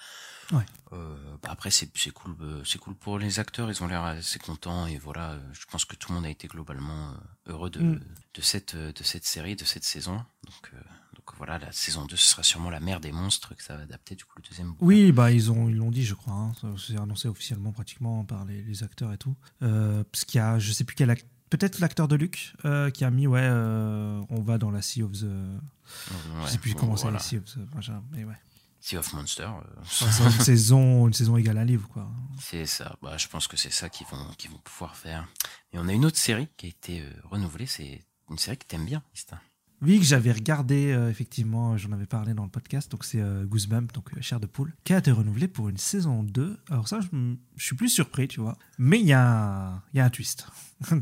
[0.52, 0.66] Ouais.
[0.92, 4.38] Euh, bah après, c'est, cool, euh, c'est cool pour les acteurs, ils ont l'air assez
[4.38, 7.16] contents, et voilà, euh, je pense que tout le monde a été globalement
[7.48, 8.02] heureux de, Mm.
[8.36, 10.18] de cette, de cette série, de cette saison.
[10.44, 10.78] Donc, euh,
[11.26, 13.84] donc voilà, la saison 2, ce sera sûrement la mère des monstres que ça va
[13.84, 14.86] adapter, du coup, le deuxième bouquin.
[14.86, 16.34] Oui, bah ils ont ils l'ont dit, je crois.
[16.34, 16.52] hein.
[16.78, 19.36] C'est annoncé officiellement pratiquement par les, les acteurs et tout.
[19.62, 22.90] Euh, parce qu'il y a, je sais plus quel acteur, peut-être l'acteur de Luc euh,
[22.90, 25.24] qui a mis ouais, euh, on va dans la Sea of the.
[25.24, 27.18] Ouais, je sais plus bon, comment c'est voilà.
[27.20, 27.76] la Sea of the.
[27.76, 28.38] machin, mais ouais.
[28.82, 32.12] Sea of Monster, euh, Enfin, une saison une saison égale à un livre quoi.
[32.42, 32.98] C'est ça.
[33.02, 35.26] Bah, je pense que c'est ça qu'ils vont, qu'ils vont pouvoir faire.
[35.72, 37.66] Et on a une autre série qui a été renouvelée.
[37.66, 39.40] C'est une série que t'aimes bien, Istin.
[39.84, 43.46] Oui, que j'avais regardé, euh, effectivement, j'en avais parlé dans le podcast, donc c'est euh,
[43.46, 46.58] Goosebump, donc euh, Chair de Poule, qui a été renouvelé pour une saison 2.
[46.70, 48.58] Alors ça, je, suis plus surpris, tu vois.
[48.78, 50.48] Mais il y, a un- il y a un twist.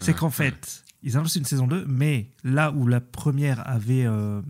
[0.00, 4.40] c'est qu'en fait, ils annoncent une saison 2, mais là où la première avait euh,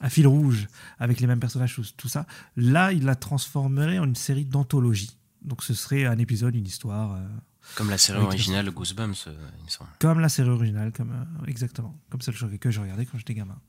[0.00, 0.68] un fil rouge
[0.98, 2.26] avec les mêmes personnages, tout, tout ça,
[2.56, 5.16] là, ils la transformeraient en une série d'anthologie.
[5.42, 7.26] Donc ce serait un épisode, une histoire, euh,
[7.74, 9.90] Comme la série originale Goosebumps, euh, il me semble.
[9.98, 13.60] comme la série originale, comme, euh, exactement, comme celle que je regardais quand j'étais gamin.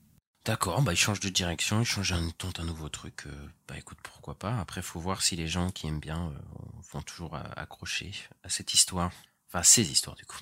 [0.44, 3.24] D'accord, bah ils changent de direction, ils changent un, un nouveau truc.
[3.26, 4.58] euh, bah écoute, pourquoi pas.
[4.58, 6.32] Après, faut voir si les gens qui aiment bien
[6.92, 8.12] vont toujours accrocher
[8.44, 9.10] à cette histoire.
[9.48, 10.38] Enfin, ces histoires du coup.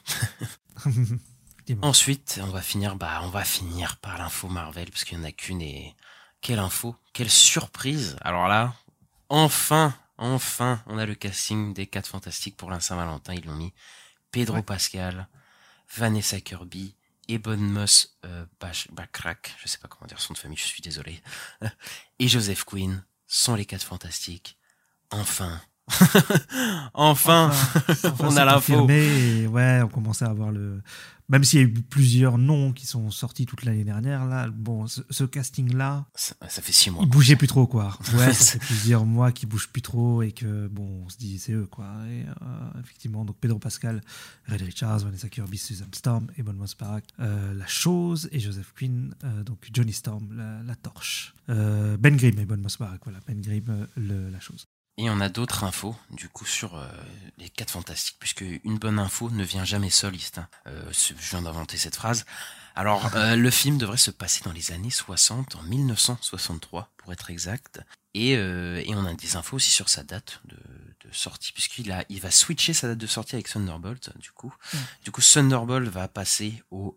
[1.82, 5.24] Ensuite, on va finir, bah, on va finir par l'info Marvel, parce qu'il y en
[5.24, 5.94] a qu'une et
[6.40, 8.16] quelle info, quelle surprise.
[8.20, 8.74] Alors là,
[9.28, 13.34] enfin, enfin, on a le casting des 4 Fantastiques pour l'un Saint-Valentin.
[13.34, 13.72] Ils l'ont mis
[14.30, 14.62] Pedro Ouais.
[14.62, 15.28] Pascal,
[15.94, 16.94] Vanessa Kirby,
[17.28, 20.82] Ebon Moss euh, Bach- Backrack, je sais pas comment dire son de famille, je suis
[20.82, 21.20] désolé,
[22.18, 24.56] et Joseph Quinn sont les 4 Fantastiques.
[25.10, 25.60] Enfin,
[26.94, 27.50] enfin,
[27.88, 28.86] Enfin, on a l'info.
[28.86, 30.82] ouais, on commençait à avoir le.
[31.28, 34.86] Même s'il y a eu plusieurs noms qui sont sortis toute l'année dernière, là, bon,
[34.86, 37.02] ce, ce casting-là, Ça, ça fait six mois.
[37.02, 37.98] il bougeait plus trop, quoi.
[38.14, 41.40] Ouais, ça fait plusieurs mois qu'il bouge plus trop et que, bon, on se dit,
[41.40, 41.86] c'est eux, quoi.
[42.08, 44.02] Et euh, effectivement, donc Pedro Pascal,
[44.48, 49.42] Red Richards, Vanessa Kirby, Susan Storm, Ebon Moss-Barack, euh, La Chose et Joseph Quinn, euh,
[49.42, 51.34] donc Johnny Storm, la, la Torche.
[51.48, 54.68] Euh, ben Grimm, Ebon Moss-Barack, voilà, Ben Grimm, le- La Chose.
[54.98, 56.88] Et on a d'autres infos, du coup, sur euh,
[57.36, 60.38] les 4 fantastiques, puisque une bonne info ne vient jamais soliste.
[60.38, 60.48] hein.
[60.68, 62.24] Euh, je viens d'inventer cette phrase.
[62.74, 67.30] Alors, euh, le film devrait se passer dans les années 60, en 1963, pour être
[67.30, 67.80] exact.
[68.14, 72.02] Et, et on a des infos aussi sur sa date de, de sortie, puisqu'il a,
[72.08, 74.54] il va switcher sa date de sortie avec Thunderbolt, du coup.
[75.04, 76.96] Du coup, Thunderbolt va passer au,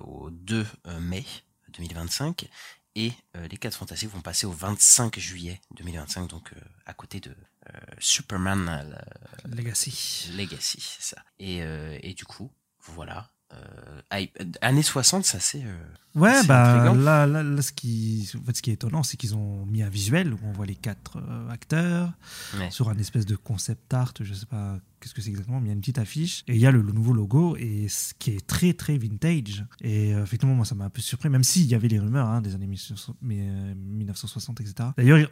[0.00, 0.66] au 2
[0.98, 1.24] mai
[1.68, 2.48] 2025
[2.94, 7.20] et euh, les 4 fantastiques vont passer au 25 juillet 2025, donc euh, à côté
[7.20, 10.30] de euh, Superman euh, Legacy.
[10.36, 11.22] Legacy, c'est ça.
[11.38, 13.30] Et, euh, et du coup, voilà.
[13.54, 15.62] Euh, euh, années 60, ça c'est...
[15.64, 15.76] euh,
[16.14, 19.34] Ouais, bah là, là, là, ce, qui, en fait, ce qui est étonnant, c'est qu'ils
[19.34, 22.12] ont mis un visuel où on voit les quatre euh, acteurs
[22.58, 22.70] Ouais.
[22.70, 25.70] sur un espèce de concept art, je sais pas qu'est-ce que c'est exactement, mais il
[25.70, 28.12] y a une petite affiche et il y a le, le nouveau logo et ce
[28.18, 29.64] qui est très très vintage.
[29.80, 32.28] Et euh, effectivement, moi ça m'a un peu surpris, même s'il y avait les rumeurs
[32.28, 34.90] hein, des années 1960, mais, euh, 1960, etc.
[34.98, 35.30] D'ailleurs,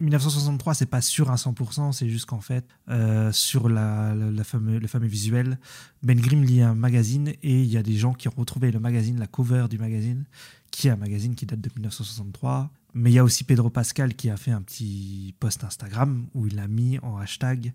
[0.00, 4.44] 1963, c'est pas sûr à 100%, c'est juste qu'en fait, euh, sur la, la- la
[4.44, 5.58] fameux, le fameux visuel,
[6.02, 8.78] Ben Grimm lit un magazine et il y a des gens qui ont retrouvé le
[8.80, 10.24] magazine, la cover du magazine,
[10.70, 12.70] qui est un magazine qui date de 1963.
[12.94, 16.46] Mais il y a aussi Pedro Pascal qui a fait un petit post Instagram où
[16.46, 17.72] il a mis en hashtag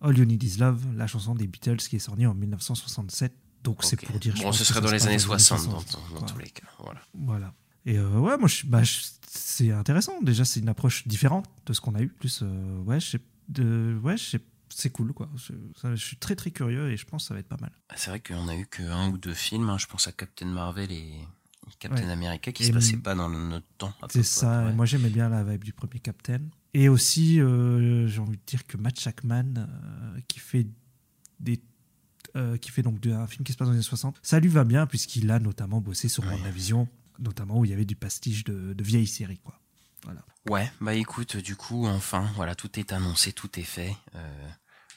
[0.00, 3.32] All You Need Is Love, la chanson des Beatles qui est sortie en 1967.
[3.64, 4.34] Donc c'est pour dire.
[4.42, 6.66] Bon, ce serait dans les années dans 60, dans, 60, dans- tous les cas.
[6.82, 7.00] Voilà.
[7.14, 7.54] Voilà.
[7.86, 8.98] Et euh, ouais, moi, je- bah, je-
[9.34, 10.20] c'est intéressant.
[10.22, 12.08] Déjà, c'est une approche différente de ce qu'on a eu.
[12.08, 12.98] Plus, euh, ouais,
[13.48, 14.16] de, ouais,
[14.68, 15.28] c'est cool, quoi.
[15.36, 17.56] Je, ça- je suis très, très curieux et je pense que ça va être pas
[17.60, 17.72] mal.
[17.96, 20.46] C'est vrai qu'on a eu que un ou deux films, hein, je pense à Captain
[20.46, 21.14] Marvel et
[21.78, 22.10] Captain Ouais.
[22.12, 23.94] America, qui Et se passaient pas dans notre temps.
[24.10, 24.64] C'est ça.
[24.66, 24.72] ouais.
[24.74, 26.40] Moi, j'aimais bien la vibe du premier Captain.
[26.74, 30.66] Et aussi, euh, j'ai envie de dire que Matt Shackman, euh, qui fait
[31.40, 31.60] des
[32.36, 34.48] euh, qui fait donc un film qui se passe dans les années 60, ça lui
[34.48, 36.30] va bien puisqu'il a notamment bossé sur Ouais.
[37.18, 39.58] Notamment où il y avait du pastiche de, de vieilles séries, quoi.
[40.04, 40.20] Voilà.
[40.48, 43.94] Ouais, bah écoute, du coup, enfin, voilà, tout est annoncé, tout est fait.
[44.16, 44.48] Euh,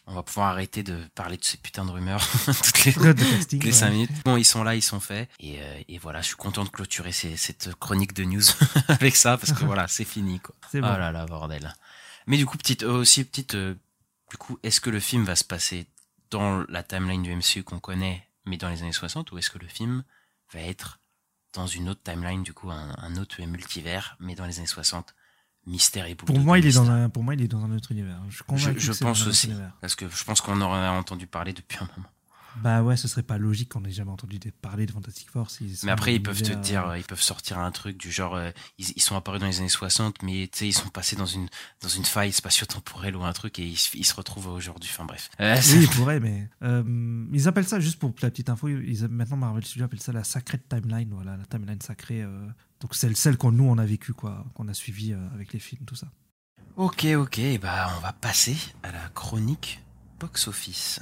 [0.08, 3.24] on va pouvoir arrêter de parler de ces putains de rumeurs toutes les, De- de
[3.24, 3.78] casting, toutes les ouais.
[3.80, 4.12] 5 minutes.
[4.24, 5.30] Bon, ils sont là, ils sont faits.
[5.40, 8.42] Et, euh, et voilà, je suis content de clôturer ces- cette chronique de news
[8.88, 10.56] avec ça, parce que voilà, c'est fini, quoi.
[10.72, 10.88] C'est Oh bon.
[10.88, 11.74] là là, bordel.
[12.28, 15.44] Mais du coup, petite, euh, aussi, petite, du coup, est-ce que le film va se
[15.44, 15.86] passer
[16.32, 19.60] dans la timeline du MCU qu'on connaît, mais dans les années 60, ou est-ce que
[19.60, 20.04] le film
[20.52, 21.00] va être
[21.56, 25.16] dans une autre timeline, du coup, un, un autre multivers, mais dans les années 60
[25.68, 27.92] Mystère et Pour moi, il est dans un, pour moi, il est dans un autre
[27.92, 28.22] univers.
[28.30, 29.72] Je, pense aussi, univers.
[29.82, 32.10] parce que je pense qu'on aurait entendu parler depuis un moment.
[32.64, 35.48] Bah ouais, ce serait pas logique qu'on ait jamais entendu parler de Fantastic Four.
[35.84, 38.92] Mais après, ils peuvent te dire, ils peuvent sortir un truc du genre, euh, ils,
[38.96, 41.48] ils sont apparus dans les années 60, mais tu sais, ils sont passés dans une
[41.82, 44.90] dans une faille spatio-temporelle ou un truc et ils, se- ils se retrouvent aujourd'hui.
[44.94, 45.30] Enfin bref.
[45.42, 49.08] Euh, Oui, ils pourraient, mais euh, ils appellent ça, juste pour la petite info, ils,
[49.10, 52.24] maintenant Marvel Studios appelle ça la Sacred Timeline, voilà, la timeline sacrée.
[52.80, 55.84] donc c'est celle qu'on nous on a vécu quoi, qu'on a suivi avec les films,
[55.86, 56.08] tout ça.
[56.78, 59.82] Ok, ok, bah on va passer à la chronique
[60.20, 61.00] box-office.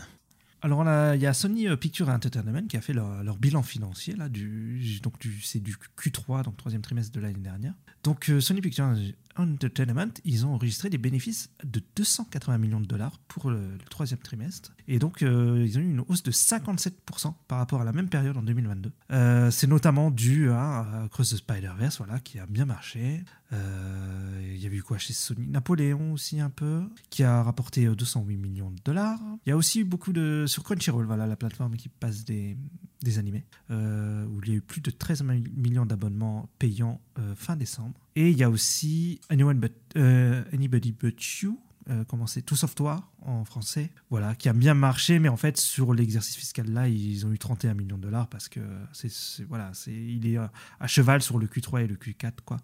[0.64, 4.30] Alors il y a Sony euh, Pictures Entertainment qui a fait leur, bilan financier là,
[4.30, 7.74] du, donc c'est du Q3, donc troisième trimestre de l'année dernière.
[8.04, 8.96] Donc euh, Sony Pictures
[9.36, 14.74] Entertainment, ils ont enregistré des bénéfices de 280 millions de dollars pour le, troisième trimestre.
[14.88, 18.10] Et donc euh, ils ont eu une hausse de 57% par rapport à la même
[18.10, 18.92] période en 2022.
[19.12, 23.24] Euh, c'est notamment dû à, à Cross the Spider-Verse, voilà, qui a bien marché.
[23.52, 25.48] Euh, Il y avait eu quoi chez Sony?
[25.48, 29.20] Napoléon aussi un peu, qui a rapporté euh, 208 millions de dollars.
[29.46, 30.46] Il y a aussi eu beaucoup de...
[30.48, 32.58] Sur Crunchyroll, voilà, la plateforme qui passe des,
[33.02, 37.02] des animés, où il y a eu plus de 13 mi- millions d'abonnements payants
[37.36, 38.00] fin décembre.
[38.16, 41.60] Et il y a aussi Anyone but, euh, Anybody But You,
[41.90, 45.58] euh, comment c'est Tout Software en français, voilà, qui a bien marché, mais en fait
[45.58, 48.60] sur l'exercice fiscal là, ils ont eu 31 millions de dollars parce que
[48.94, 49.10] c'est
[49.48, 50.48] voilà, c'est il est euh,
[50.80, 52.58] à cheval sur le Q3 et le Q4 quoi.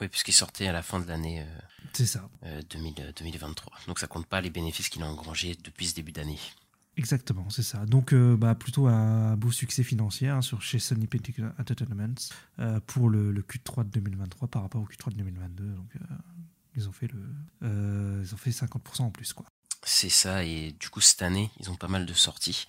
[0.00, 1.58] Oui, puisqu'il sortait à la fin de l'année euh,
[1.92, 2.28] C'est ça.
[2.44, 3.72] euh, 2000, euh, 2023.
[3.88, 6.38] Donc ça compte pas les bénéfices qu'il a engrangés depuis ce début d'année.
[6.98, 7.86] Exactement, c'est ça.
[7.86, 12.14] Donc, euh, bah, plutôt un beau succès financier hein, sur, chez Sony Pictures Entertainment
[12.58, 15.64] euh, pour le, le Q3 de 2023 par rapport au Q3 de 2022.
[15.74, 16.14] Donc, euh,
[16.74, 19.32] ils, ont fait le, ils ont fait 50% en plus.
[19.32, 19.46] Quoi.
[19.84, 22.66] C'est ça, et du coup cette année, ils ont pas mal de sorties.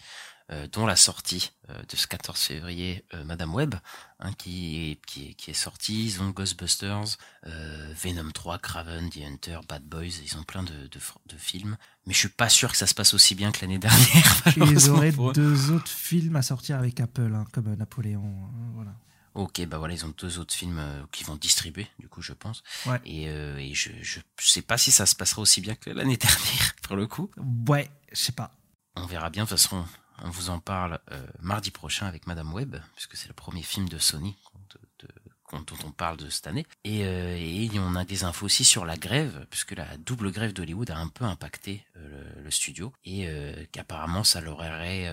[0.51, 3.75] Euh, dont la sortie euh, de ce 14 février, euh, Madame Web,
[4.19, 6.05] hein, qui, est, qui, est, qui est sortie.
[6.05, 10.21] Ils ont Ghostbusters, Venom 3, Craven, The Hunter, Bad Boys.
[10.23, 11.77] Ils ont plein de, de, de, films.
[12.05, 14.43] Mais je suis pas sûr que ça se passe aussi bien que l'année dernière.
[14.57, 18.23] ils auraient deux autres films à sortir avec Apple, hein, comme Napoléon.
[18.25, 18.95] Hein, voilà.
[19.35, 22.33] Ok, bah voilà, ils ont deux autres films euh, qui vont distribuer, du coup, je
[22.33, 22.63] pense.
[22.85, 22.99] Ouais.
[23.05, 26.17] Et, euh, et je, je, sais pas si ça se passera aussi bien que l'année
[26.17, 27.29] dernière, pour le coup.
[27.67, 28.51] Ouais, je sais pas.
[28.95, 29.43] On verra bien.
[29.43, 29.85] De toute façon,
[30.23, 33.89] on vous en parle euh, mardi prochain avec Madame Webb, puisque c'est le premier film
[33.89, 34.35] de Sony
[34.69, 35.13] de, de,
[35.51, 36.65] dont on parle de cette année.
[36.83, 40.53] Et, euh, et, on a des infos aussi sur la grève, puisque la double grève
[40.53, 43.27] d'Hollywood a un peu impacté euh, le, le, studio, et
[43.71, 45.11] qu'apparemment ça leur aurait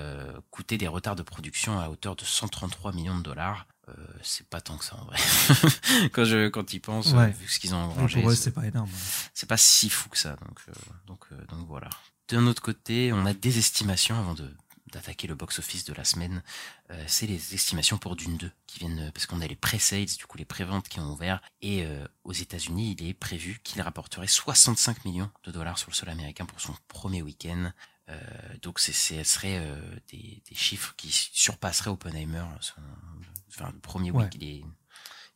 [0.50, 3.66] coûté des retards de production à hauteur de 133 millions de dollars.
[3.88, 3.92] Euh,
[4.22, 5.18] c'est pas tant que ça en vrai.
[6.12, 7.30] quand je quand ils pensent, ouais.
[7.30, 8.90] vu ce qu'ils ont engrangé, pour eux c'est pas énorme.
[9.32, 10.72] C'est pas si fou que ça, donc euh,
[11.06, 11.88] donc euh, donc voilà.
[12.28, 14.52] D'un autre côté, on a des estimations avant de
[14.92, 16.42] d'attaquer le box-office de la semaine.
[16.90, 20.26] Euh, c'est les estimations pour Dune 2 qui viennent parce qu'on a les pré-sales, du
[20.26, 21.40] coup les préventes qui ont ouvert.
[21.62, 21.86] Et
[22.24, 26.46] aux États-Unis, il est prévu qu'il rapporterait 65 millions de dollars sur le sol américain
[26.46, 27.72] pour son premier week-end.
[28.08, 28.20] Euh,
[28.62, 29.80] donc ce serait euh,
[30.12, 32.44] des, des, chiffres qui surpasseraient Oppenheimer.
[33.48, 34.24] Enfin, le premier ouais.
[34.24, 34.64] week,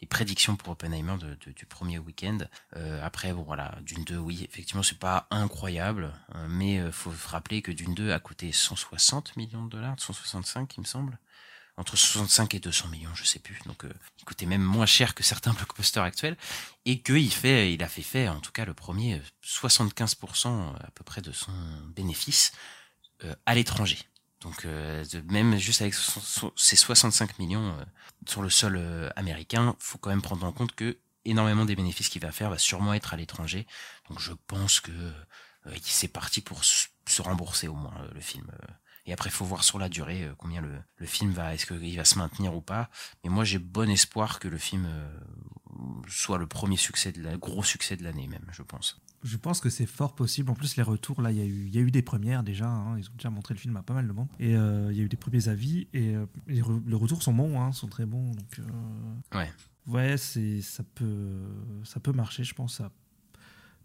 [0.01, 2.39] les, prédictions pour Oppenheimer de, de, du premier week-end.
[2.77, 6.13] Euh, après, bon voilà, Dune 2, oui, effectivement, c'est pas incroyable,
[6.49, 10.81] mais il faut rappeler que Dune 2 a coûté 160 millions de dollars, 165, il
[10.81, 11.19] me semble
[11.81, 13.59] entre 65 et 200 millions, je sais plus.
[13.65, 16.37] Donc, euh, il coûtait même moins cher que certains blockbusters actuels,
[16.85, 21.05] et qu'il fait, il a fait faire, en tout cas le premier, 75% à peu
[21.05, 21.53] près de son
[21.87, 22.53] bénéfice
[23.25, 23.99] euh, à l'étranger.
[24.41, 27.85] Donc, euh, même juste avec ces 65 millions euh,
[28.27, 32.09] sur le sol euh, américain, faut quand même prendre en compte que énormément des bénéfices
[32.09, 33.67] qu'il va faire va sûrement être à l'étranger.
[34.09, 38.51] Donc, je pense que euh, c'est parti pour se rembourser au moins le film.
[39.07, 42.05] Et après, faut voir sur la durée euh, combien le, film va, est-ce qu'il va
[42.05, 42.91] se maintenir ou pas.
[43.25, 47.37] Mais moi, j'ai bon espoir que le film euh, soit le premier succès, de la,
[47.37, 49.01] gros succès de l'année même, je pense.
[49.23, 50.51] Je pense que c'est fort possible.
[50.51, 52.69] En plus, les retours, là, il y, a eu, y a eu des premières déjà.
[52.69, 52.99] Hein.
[52.99, 54.29] Ils ont déjà montré le film à pas mal de monde.
[54.39, 55.89] Et euh, il y a eu des premiers avis.
[55.93, 58.33] Et euh, les, re les, retours sont bons, hein, sont très bons.
[58.33, 59.51] Donc, euh, ouais.
[59.87, 61.39] Ouais, ça peut,
[61.85, 62.77] ça peut marcher, je pense.
[62.77, 62.91] Ça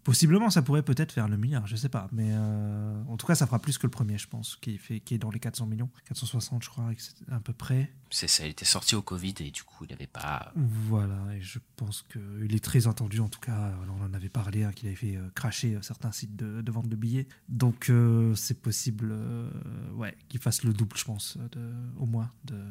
[0.06, 2.08] Possiblement, ça pourrait peut-être faire le milliard, je sais pas.
[2.12, 5.00] Mais euh, en tout cas, ça fera plus que le premier, je pense, qui, fait,
[5.00, 5.90] qui est dans les 400 millions.
[6.04, 6.92] 460, je crois,
[7.32, 7.92] à peu près.
[8.10, 10.52] C'est ça, il était sorti au Covid et du coup, il n'avait pas.
[10.54, 13.74] Voilà, et je pense qu'il est très entendu, en tout cas.
[13.98, 16.88] On en avait parlé, hein, qu'il avait fait euh, cracher certains sites de, de, vente
[16.88, 17.26] de billets.
[17.48, 19.50] Donc, euh, c'est possible euh,
[19.94, 22.62] ouais, qu'il fasse le double, je pense, de, au moins, de,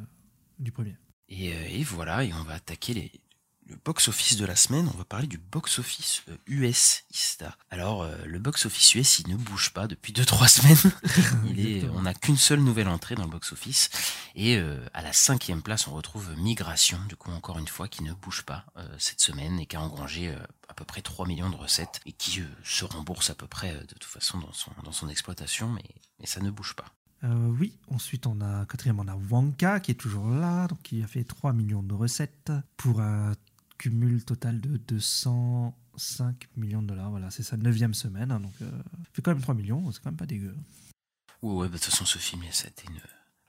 [0.60, 0.96] du premier.
[1.28, 3.12] Et, et voilà, et on va attaquer les,
[3.68, 7.58] le box-office de la semaine, on va parler du box-office US Ista.
[7.72, 10.92] Alors, euh, le box-office US, il ne bouge pas depuis 2-3 semaines.
[11.50, 13.90] il est, on n'a qu'une seule nouvelle entrée dans le box-office.
[14.36, 18.04] Et euh, à la cinquième place, on retrouve Migration, du coup, encore une fois, qui
[18.04, 20.38] ne bouge pas euh, cette semaine et qui a engrangé euh,
[20.70, 23.74] à peu près 3 millions de recettes et qui euh, se rembourse à peu près
[23.74, 25.86] de toute façon dans son, dans son exploitation, mais,
[26.20, 26.86] mais ça ne bouge pas.
[27.24, 31.02] Euh, oui, ensuite on a quatrième on a Wonka qui est toujours là, donc qui
[31.02, 33.34] a fait 3 millions de recettes pour un
[33.78, 37.10] cumul total de 205 millions de dollars.
[37.10, 38.72] Voilà, c'est sa neuvième semaine, hein, donc euh,
[39.14, 40.56] fait quand même 3 millions, c'est quand même pas dégueu.
[41.42, 42.44] Ouais, bah, de toute façon, ce film.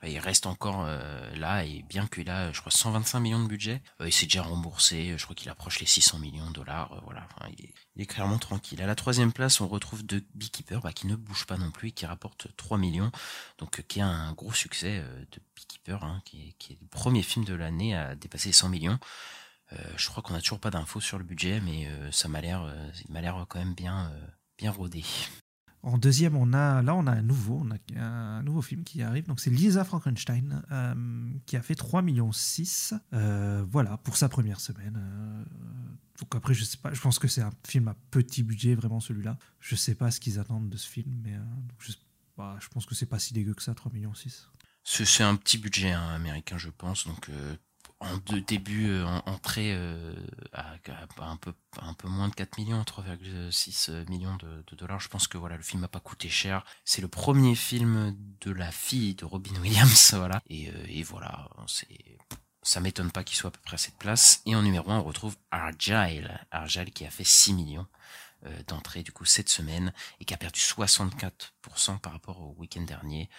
[0.03, 3.81] Il reste encore euh, là, et bien qu'il a, je crois, 125 millions de budget,
[3.99, 7.27] euh, il s'est déjà remboursé, je crois qu'il approche les 600 millions de dollars, voilà,
[7.57, 8.79] il, est, clairement tranquille.
[8.81, 11.91] À la troisième place, on retrouve The Beekeeper, bah, qui ne bouge pas non plus,
[11.91, 13.11] qui rapporte 3 millions,
[13.57, 17.43] donc qui a un gros succès de Beekeeper, hein, qui, qui est le premier film
[17.43, 18.99] de l'année à dépasser les 100 millions.
[19.73, 22.41] Euh, je crois qu'on n'a toujours pas d'infos sur le budget, mais euh, ça m'a
[22.41, 24.11] l'air, euh, il m'a l'air quand même bien,
[24.57, 25.03] bien rodé.
[25.83, 29.01] En deuxième, on a là, on a un nouveau, on a un nouveau film qui
[29.01, 29.25] arrive.
[29.27, 32.93] Donc c'est Lisa Frankenstein euh, qui a fait 3 millions 6.
[33.13, 34.97] Euh, voilà pour sa première semaine.
[34.97, 35.43] Euh,
[36.19, 36.93] donc après, je sais pas.
[36.93, 39.37] Je pense que c'est un film à petit budget vraiment celui-là.
[39.59, 41.37] Je sais pas ce qu'ils attendent de ce film, mais
[41.79, 41.93] je,
[42.35, 44.49] bah, je, pense que c'est pas si dégueu que ça, 3 millions 6.
[44.83, 47.07] C'est un petit budget hein, américain, je pense.
[47.07, 47.29] Donc
[47.99, 48.17] en
[48.47, 50.13] début euh, en, entrée euh,
[50.53, 50.73] à,
[51.19, 54.99] un peu un peu moins de 4 millions 3,6 millions de, dollars.
[54.99, 56.63] Je pense que voilà le film n'a pas coûté cher.
[56.85, 60.41] C'est le premier film de la fille de Robin Williams voilà.
[60.49, 62.17] Et, euh, et voilà c'est
[62.63, 64.41] ça m'étonne pas qu'il soit à peu près à cette place.
[64.45, 66.45] Et en numéro 1 on retrouve Argyle.
[66.51, 67.87] Argyle qui a fait 6 millions
[68.45, 72.81] euh, d'entrée du coup cette semaine et qui a perdu 64% par rapport au week-end
[72.81, 73.29] dernier.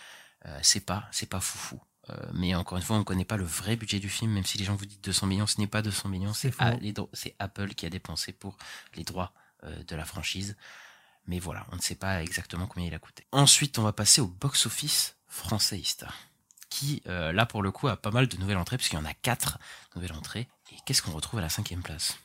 [0.46, 1.80] Euh, c'est pas c'est pas foufou
[2.10, 4.44] euh, mais encore une fois, on ne connaît pas le vrai budget du film, même
[4.44, 7.86] si les gens vous disent 200 millions, ce n'est pas 200 millions, c'est Apple qui
[7.86, 8.56] a dépensé pour
[8.94, 9.32] les droits
[9.64, 10.56] euh, de la franchise.
[11.26, 13.26] Mais voilà, on ne sait pas exactement combien il a coûté.
[13.32, 15.82] Ensuite, on va passer au box-office français,
[16.70, 19.04] qui, euh, là pour le coup, a pas mal de nouvelles entrées, puisqu'il y en
[19.04, 19.58] a quatre
[19.94, 20.48] nouvelles entrées.
[20.72, 22.18] Et qu'est-ce qu'on retrouve à la cinquième place?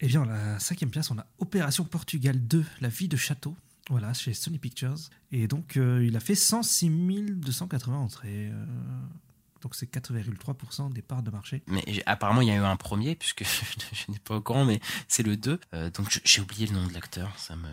[0.00, 3.56] Eh bien, à la cinquième place, on a Opération Portugal 2, La vie de château.
[3.90, 4.96] Voilà, chez Sony Pictures.
[5.30, 6.88] Et donc, euh, il a fait 106
[7.32, 8.48] 280 entrées.
[8.50, 8.64] euh,
[9.60, 11.62] donc, c'est 4,3% des parts de marché.
[11.66, 13.44] Mais apparemment, il y a eu un premier, puisque
[13.92, 15.60] je n'ai pas au courant, mais c'est le 2.
[15.74, 17.68] Euh, donc j'ai oublié le nom de l'acteur, ça me...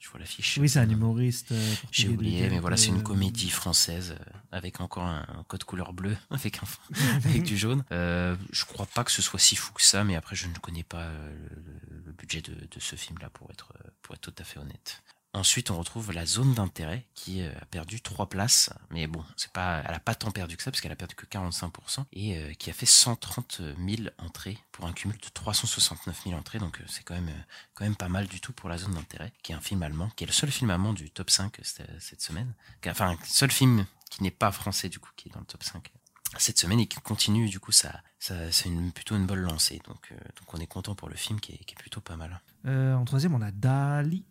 [0.00, 0.58] Je vois l'affiche.
[0.60, 1.54] Oui, c'est un humoriste.
[1.90, 4.16] J'ai oublié, mais voilà, c'est une comédie française
[4.52, 7.84] avec encore un, un code couleur bleu, avec, un, avec du jaune.
[7.90, 10.54] Euh, je crois pas que ce soit si fou que ça, mais après, je ne
[10.56, 13.72] connais pas le, le budget de, de ce film-là, pour être,
[14.02, 15.02] pour être tout à fait honnête.
[15.34, 19.50] Ensuite, on retrouve la zone d'intérêt qui euh, a perdu trois places, mais bon, c'est
[19.50, 22.38] pas, elle a pas tant perdu que ça parce qu'elle a perdu que 45% et
[22.38, 26.80] euh, qui a fait 130 000 entrées pour un cumul de 369 000 entrées, donc
[26.80, 27.32] euh, c'est quand même,
[27.74, 30.08] quand même pas mal du tout pour la zone d'intérêt, qui est un film allemand,
[30.14, 32.54] qui est le seul film allemand du top 5 cette, semaine,
[32.86, 35.64] enfin, le seul film qui n'est pas français du coup qui est dans le top
[35.64, 35.90] 5
[36.38, 40.54] cette semaine et qui continue du coup ça, c'est plutôt une bonne lancée, donc, donc
[40.54, 42.40] on est content pour le film qui est, qui est plutôt pas mal.
[42.66, 44.24] En troisième, on a Dali,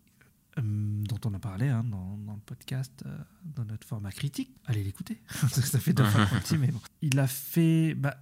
[0.58, 4.50] euh, dont on a parlé hein, dans, le podcast, euh, dans notre format critique.
[4.66, 6.80] Allez l'écouter, ça fait deux fois dit, mais bon.
[7.02, 7.94] Il a fait...
[7.94, 8.16] Bah,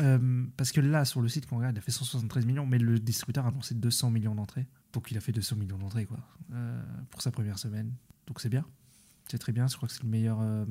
[0.00, 2.78] euh, parce que là, sur le site qu'on regarde, il a fait 173 millions, mais
[2.78, 4.66] le distributeur a annoncé 200 millions d'entrées.
[4.92, 6.18] Donc il a fait 200 millions d'entrées, quoi,
[7.10, 7.92] pour sa première semaine.
[8.26, 8.64] Donc c'est bien.
[9.32, 10.66] C'est très bien, je crois que c'est le meilleur euh,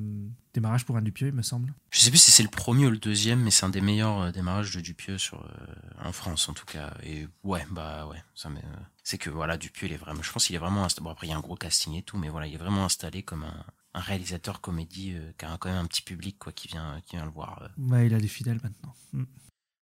[0.54, 1.74] démarrage pour un Dupieux, il me semble.
[1.90, 4.20] Je sais plus si c'est le premier ou le deuxième, mais c'est un des meilleurs
[4.20, 6.94] euh, démarrages de Dupieux sur euh, en France en tout cas.
[7.02, 8.48] Et ouais, bah ouais, ça
[9.02, 11.02] c'est que voilà, Dupieux il est vraiment, je pense qu'il est vraiment installé.
[11.02, 12.84] Bon après il y a un gros casting et tout, mais voilà, il est vraiment
[12.84, 16.52] installé comme un, un réalisateur comédie euh, qui a quand même un petit public quoi
[16.52, 17.62] qui vient qui vient le voir.
[17.62, 17.82] euh.
[17.90, 18.94] Ouais, il a des fidèles maintenant.
[19.12, 19.24] Mm.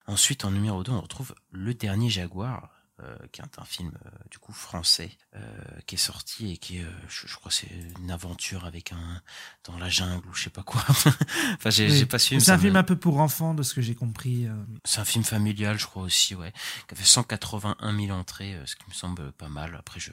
[0.08, 2.72] Ensuite en numéro 2, on retrouve Le Dernier Jaguar.
[3.02, 5.40] Euh, qui est un film euh, du coup français euh,
[5.88, 7.70] qui est sorti et qui est, euh, je, je crois c'est
[8.00, 9.22] une aventure avec un
[9.64, 12.06] dans la jungle ou je sais pas quoi enfin j'ai Oui.
[12.06, 13.96] pas suivi mais C'est un me- film un peu pour enfants, de ce que j'ai
[13.96, 14.48] compris.
[14.86, 16.52] c'est un film familial, je crois aussi, ouais,
[16.88, 19.76] qui a fait 181 000 entrées, ce qui me semble pas mal.
[19.78, 20.12] Après, je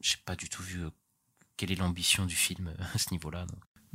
[0.00, 0.80] j'ai pas du tout vu
[1.56, 3.46] quelle est l'ambition du film à ce niveau-là.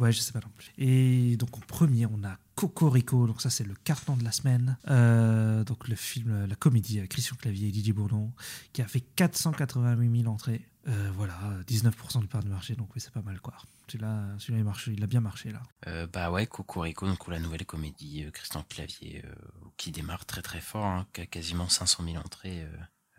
[0.01, 0.71] Ouais, je sais pas non plus.
[0.79, 4.75] Et donc en premier, on a Cocorico, donc ça c'est le carton de la semaine.
[4.89, 8.31] Euh, donc le film, euh, la comédie avec Christian Clavier et Didier Bourdon,
[8.73, 10.65] qui a fait 488 000 entrées.
[10.87, 11.37] Euh, voilà,
[11.67, 13.53] 19% de part de marché, donc oui, c'est pas mal quoi.
[13.87, 15.61] Celui-là, celui-là il, marche, il a bien marché là.
[15.85, 19.35] Euh, bah ouais, Cocorico, donc la nouvelle comédie euh, Christian Clavier, euh,
[19.77, 22.63] qui démarre très très fort, hein, qui a quasiment 500 000 entrées.
[22.63, 22.69] euh,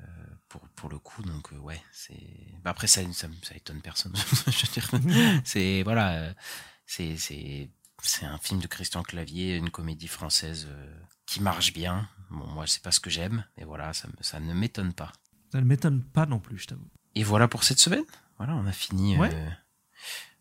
[0.00, 0.04] euh,
[0.48, 2.18] pour, pour le coup, donc euh, ouais, c'est.
[2.64, 4.12] Bah après, ça, ça, ça étonne personne.
[4.46, 6.32] je veux dire, c'est voilà, euh,
[6.92, 7.70] c'est c'est
[8.02, 12.08] c'est un film de Christian Clavier, une comédie française euh, qui marche bien.
[12.30, 15.12] Bon, moi, c'est pas ce que j'aime, mais voilà, ça, me- ça ne m'étonne pas.
[15.52, 16.88] Ça ne m'étonne pas non plus, je t'avoue.
[17.14, 18.04] Et voilà pour cette semaine.
[18.38, 19.16] Voilà, on a fini.
[19.16, 19.30] Ouais.
[19.32, 19.50] euh,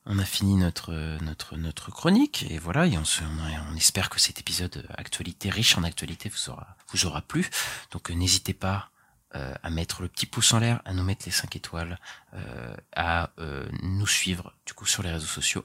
[0.05, 4.09] on a fini notre notre notre chronique et voilà et on, se, on, on espère
[4.09, 7.47] que cet épisode actualité riche en actualité vous aura vous aura plu
[7.91, 8.89] donc euh, n'hésitez pas
[9.35, 11.97] euh, à mettre le petit pouce en l'air à nous mettre les 5 étoiles
[12.33, 15.63] euh, à euh, nous suivre du coup sur les réseaux sociaux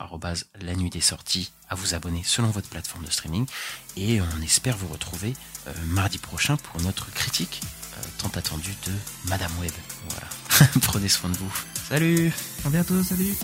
[0.61, 3.47] la nuit des sorties à vous abonner selon votre plateforme de streaming.
[3.97, 5.35] Et on espère vous retrouver
[5.67, 7.61] euh, mardi prochain pour notre critique
[7.97, 8.93] euh, tant attendue de
[9.29, 9.73] Madame Web.
[10.09, 10.71] Voilà.
[10.83, 11.53] Prenez soin de vous.
[11.89, 12.33] Salut.
[12.65, 13.35] À bientôt, salut